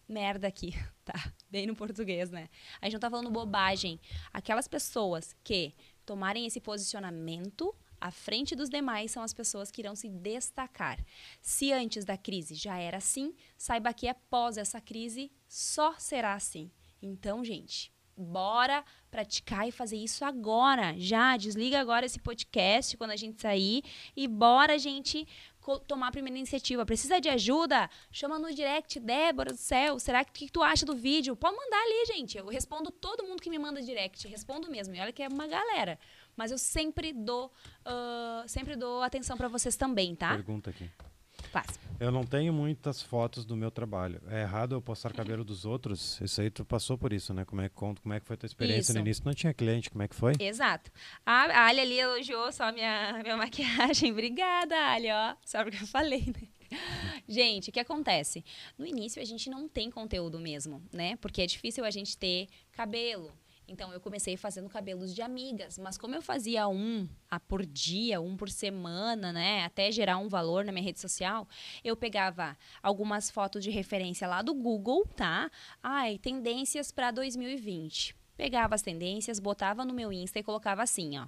[0.09, 0.72] merda aqui,
[1.05, 1.33] tá?
[1.50, 2.48] Bem no português, né?
[2.81, 4.00] A gente não tá falando bobagem.
[4.33, 5.74] Aquelas pessoas que
[6.05, 10.98] tomarem esse posicionamento à frente dos demais são as pessoas que irão se destacar.
[11.40, 16.70] Se antes da crise já era assim, saiba que após essa crise só será assim.
[17.01, 20.94] Então, gente, bora praticar e fazer isso agora.
[20.99, 23.82] Já desliga agora esse podcast quando a gente sair
[24.16, 25.26] e bora, gente,
[25.86, 26.86] tomar a primeira iniciativa.
[26.86, 27.90] Precisa de ajuda?
[28.11, 29.99] Chama no direct, Débora do céu.
[29.99, 31.36] Será que, que tu acha do vídeo?
[31.36, 32.38] Pode mandar ali, gente.
[32.38, 34.26] Eu respondo todo mundo que me manda direct.
[34.28, 34.94] Respondo mesmo.
[34.94, 35.99] E olha que é uma galera.
[36.37, 37.51] Mas eu sempre dou,
[37.87, 40.34] uh, sempre dou atenção para vocês também, tá?
[40.34, 40.91] Pergunta aqui.
[41.51, 41.78] Faz.
[41.99, 44.20] Eu não tenho muitas fotos do meu trabalho.
[44.28, 46.20] É errado eu postar cabelo dos outros?
[46.20, 47.45] Isso aí tu passou por isso, né?
[47.45, 48.95] Como é que, como é que foi a tua experiência Isso.
[48.95, 49.22] no início?
[49.24, 50.34] Não tinha cliente, como é que foi?
[50.39, 50.91] Exato.
[51.24, 54.12] A, a Ali ali elogiou só minha, minha maquiagem.
[54.12, 55.34] Obrigada, Ali, ó.
[55.45, 56.49] Só porque eu falei, né?
[57.28, 58.45] Gente, o que acontece?
[58.76, 61.16] No início a gente não tem conteúdo mesmo, né?
[61.16, 63.32] Porque é difícil a gente ter cabelo.
[63.68, 68.20] Então eu comecei fazendo cabelos de amigas, mas como eu fazia um a por dia,
[68.20, 71.48] um por semana, né, até gerar um valor na minha rede social,
[71.82, 75.50] eu pegava algumas fotos de referência lá do Google, tá?
[75.82, 78.14] Ai, tendências para 2020.
[78.36, 81.26] Pegava as tendências, botava no meu Insta e colocava assim, ó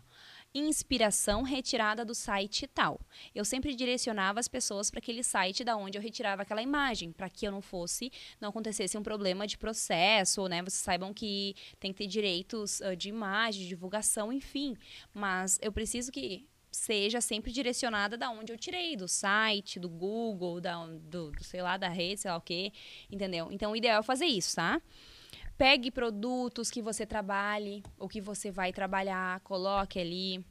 [0.55, 3.01] inspiração retirada do site tal.
[3.35, 7.29] Eu sempre direcionava as pessoas para aquele site da onde eu retirava aquela imagem, para
[7.29, 10.63] que eu não fosse, não acontecesse um problema de processo, né?
[10.63, 14.77] Vocês saibam que tem que ter direitos uh, de imagem, de divulgação, enfim.
[15.13, 20.61] Mas eu preciso que seja sempre direcionada da onde eu tirei, do site, do Google,
[20.61, 22.73] da, do, do sei lá, da rede, sei lá o quê,
[23.11, 23.49] entendeu?
[23.51, 24.81] Então, o ideal é fazer isso, tá?
[25.59, 30.45] Pegue produtos que você trabalhe, ou que você vai trabalhar, coloque ali.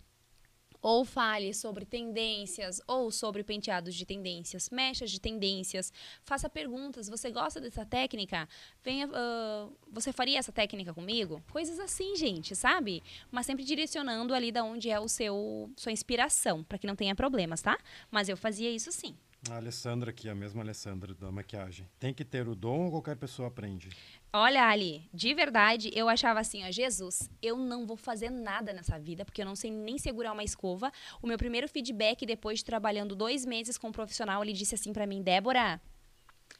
[0.81, 5.93] Ou fale sobre tendências, ou sobre penteados de tendências, mechas de tendências.
[6.23, 7.07] Faça perguntas.
[7.07, 8.49] Você gosta dessa técnica?
[8.83, 11.41] Venha, uh, você faria essa técnica comigo?
[11.51, 13.01] Coisas assim, gente, sabe?
[13.31, 17.15] Mas sempre direcionando ali da onde é o seu sua inspiração, para que não tenha
[17.15, 17.77] problemas, tá?
[18.11, 19.15] Mas eu fazia isso sim.
[19.49, 21.87] A Alessandra aqui, a mesma Alessandra da maquiagem.
[21.99, 23.89] Tem que ter o dom ou qualquer pessoa aprende?
[24.33, 28.99] Olha, Ali, de verdade, eu achava assim, ó, Jesus, eu não vou fazer nada nessa
[28.99, 30.91] vida, porque eu não sei nem segurar uma escova.
[31.21, 34.91] O meu primeiro feedback, depois de trabalhando dois meses com um profissional, ele disse assim
[34.91, 35.81] para mim, Débora,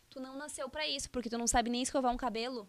[0.10, 2.68] tu não nasceu para isso, porque tu não sabe nem escovar um cabelo.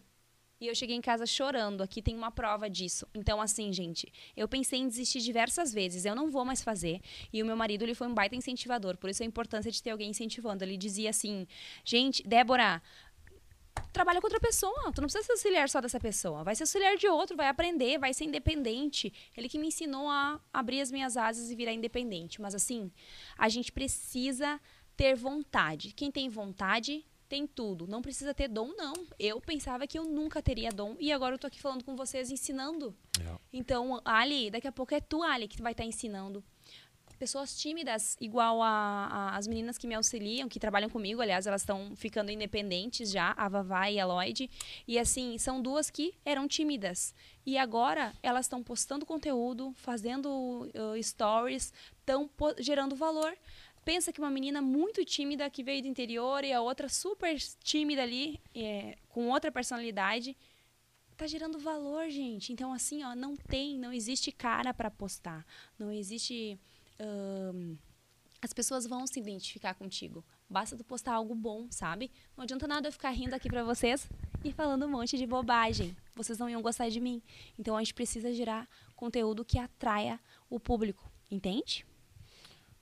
[0.61, 1.81] E eu cheguei em casa chorando.
[1.81, 3.07] Aqui tem uma prova disso.
[3.15, 6.03] Então, assim, gente, eu pensei em desistir diversas vezes.
[6.03, 6.99] Eu não vou mais fazer.
[7.31, 8.97] E o meu marido, ele foi um baita incentivador.
[8.97, 10.61] Por isso a importância de ter alguém incentivando.
[10.61, 11.47] Ele dizia assim:
[11.85, 12.81] gente, Débora,
[13.91, 14.91] trabalha com outra pessoa.
[14.93, 16.43] Tu não precisa ser auxiliar só dessa pessoa.
[16.43, 19.13] Vai ser auxiliar de outro, vai aprender, vai ser independente.
[19.35, 22.41] Ele que me ensinou a abrir as minhas asas e virar independente.
[22.41, 22.91] Mas assim,
[23.37, 24.59] a gente precisa
[24.95, 25.93] ter vontade.
[25.93, 27.87] Quem tem vontade tem tudo.
[27.87, 28.93] Não precisa ter dom, não.
[29.19, 32.31] Eu pensava que eu nunca teria dom e agora eu tô aqui falando com vocês,
[32.31, 32.95] ensinando.
[33.23, 33.37] É.
[33.53, 36.43] Então, Ali, daqui a pouco é tu, Ali, que vai estar tá ensinando
[37.19, 41.61] pessoas tímidas, igual a, a, as meninas que me auxiliam, que trabalham comigo, aliás, elas
[41.61, 44.49] estão ficando independentes já, a Vavá e a Lloyd.
[44.87, 47.13] E assim, são duas que eram tímidas.
[47.45, 53.37] E agora elas estão postando conteúdo, fazendo uh, stories, estão gerando valor.
[53.83, 58.01] Pensa que uma menina muito tímida que veio do interior e a outra super tímida
[58.03, 60.37] ali, é, com outra personalidade,
[61.17, 62.53] tá gerando valor, gente.
[62.53, 65.45] Então, assim, ó, não tem, não existe cara para postar.
[65.77, 66.57] Não existe
[68.41, 70.23] as pessoas vão se identificar contigo.
[70.49, 72.11] Basta tu postar algo bom, sabe?
[72.35, 74.09] Não adianta nada eu ficar rindo aqui para vocês
[74.43, 75.95] e falando um monte de bobagem.
[76.15, 77.21] Vocês não iam gostar de mim.
[77.57, 80.19] Então a gente precisa gerar conteúdo que atraia
[80.49, 81.85] o público, entende?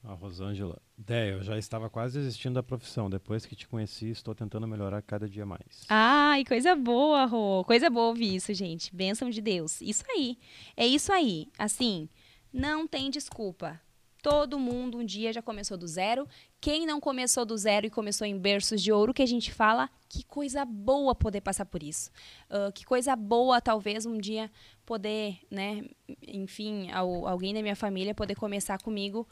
[0.03, 3.09] A Rosângela, Dé, eu já estava quase desistindo da profissão.
[3.09, 5.85] Depois que te conheci, estou tentando melhorar cada dia mais.
[5.89, 7.63] Ai, coisa boa, Rô.
[7.65, 8.95] Coisa boa ouvir isso, gente.
[8.95, 9.81] Bênção de Deus.
[9.81, 10.37] Isso aí.
[10.77, 11.49] É isso aí.
[11.57, 12.07] Assim,
[12.53, 13.81] não tem desculpa
[14.21, 16.27] Todo mundo um dia já começou do zero.
[16.59, 19.89] Quem não começou do zero e começou em berços de ouro, que a gente fala,
[20.09, 22.09] que coisa boa poder passar por isso.
[22.49, 24.51] Uh, que coisa boa, talvez, um dia
[24.85, 25.83] poder, né,
[26.27, 29.27] enfim, ao, alguém da minha família poder começar comigo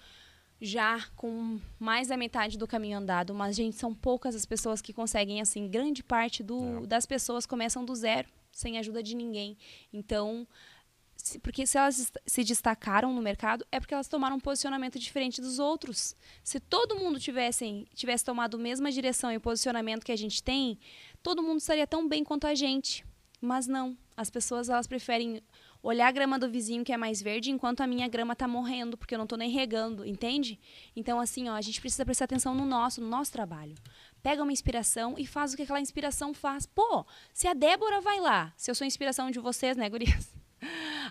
[0.62, 4.94] já com mais da metade do caminho andado, mas gente, são poucas as pessoas que
[4.94, 6.88] conseguem assim, grande parte do, é.
[6.88, 9.58] das pessoas começam do zero, sem ajuda de ninguém.
[9.92, 10.48] Então,
[11.42, 15.58] porque se elas se destacaram no mercado, é porque elas tomaram um posicionamento diferente dos
[15.58, 16.16] outros.
[16.44, 20.78] Se todo mundo tivesse, tivesse tomado a mesma direção e posicionamento que a gente tem,
[21.24, 23.04] todo mundo estaria tão bem quanto a gente.
[23.42, 23.98] Mas não.
[24.16, 25.42] As pessoas elas preferem
[25.82, 28.96] olhar a grama do vizinho que é mais verde, enquanto a minha grama está morrendo,
[28.96, 30.60] porque eu não estou nem regando, entende?
[30.96, 33.76] Então, assim, ó, a gente precisa prestar atenção no nosso, no nosso trabalho.
[34.22, 36.66] Pega uma inspiração e faz o que aquela inspiração faz.
[36.66, 40.34] Pô, se a Débora vai lá, se eu sou inspiração de vocês, né, gurias?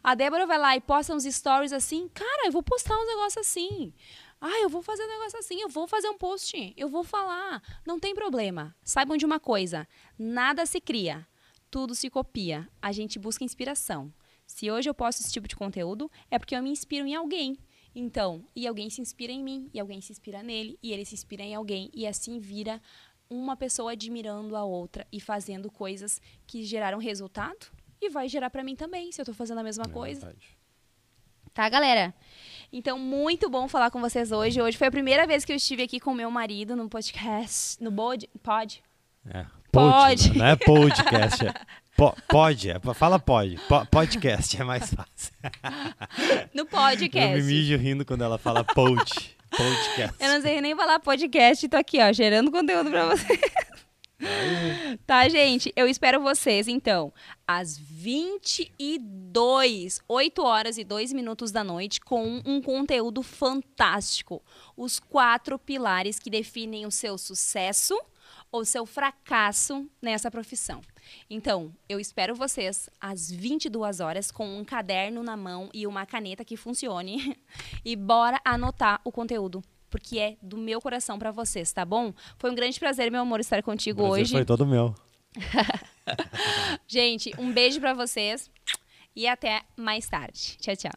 [0.03, 2.09] A Débora vai lá e posta uns stories assim.
[2.09, 3.93] Cara, eu vou postar uns negócios assim.
[4.41, 7.63] Ah, eu vou fazer um negócio assim, eu vou fazer um post, eu vou falar.
[7.87, 8.77] Não tem problema.
[8.85, 9.89] Saibam de uma coisa:
[10.19, 11.27] nada se cria,
[11.71, 12.69] tudo se copia.
[12.83, 14.13] A gente busca inspiração.
[14.47, 17.59] Se hoje eu posto esse tipo de conteúdo, é porque eu me inspiro em alguém.
[17.95, 21.15] Então, e alguém se inspira em mim, e alguém se inspira nele, e ele se
[21.15, 22.83] inspira em alguém, e assim vira
[23.31, 27.73] uma pessoa admirando a outra e fazendo coisas que geraram resultado
[28.07, 30.21] e vai gerar para mim também, se eu tô fazendo a mesma É coisa.
[30.27, 30.47] verdade.
[31.53, 32.13] Tá, galera?
[32.73, 34.61] Então, muito bom falar com vocês hoje.
[34.61, 37.91] Hoje foi a primeira vez que eu estive aqui com meu marido no podcast, no
[37.91, 38.83] bod, pod.
[39.31, 39.47] É.
[39.71, 40.29] Pode.
[40.29, 41.47] Pod, Não é podcast.
[41.47, 41.55] É
[41.97, 43.57] po- pode, é, fala pode.
[43.69, 45.33] Po- podcast é mais fácil.
[46.53, 47.43] No Eu me podcast.
[47.45, 49.37] mijo rindo quando ela fala pod.
[49.51, 50.17] Podcast.
[50.23, 53.39] Eu não sei nem falar podcast, tô aqui, ó, gerando conteúdo pra você.
[55.07, 55.73] Tá, gente?
[55.77, 57.13] Eu espero vocês, então,
[57.47, 64.43] às 22, 8 horas e 2 minutos da noite, com um conteúdo fantástico.
[64.77, 67.95] Os quatro pilares que definem o seu sucesso
[68.51, 70.81] ou seu fracasso nessa profissão.
[71.29, 76.45] Então, eu espero vocês às 22 horas com um caderno na mão e uma caneta
[76.45, 77.37] que funcione.
[77.85, 79.63] E bora anotar o conteúdo,
[79.95, 82.13] porque é do meu coração pra vocês, tá bom?
[82.37, 84.33] Foi um grande prazer, meu amor, estar contigo prazer hoje.
[84.33, 84.93] foi todo meu.
[86.89, 88.51] Gente, um beijo pra vocês
[89.15, 90.57] e até mais tarde.
[90.59, 90.91] Tchau, tchau.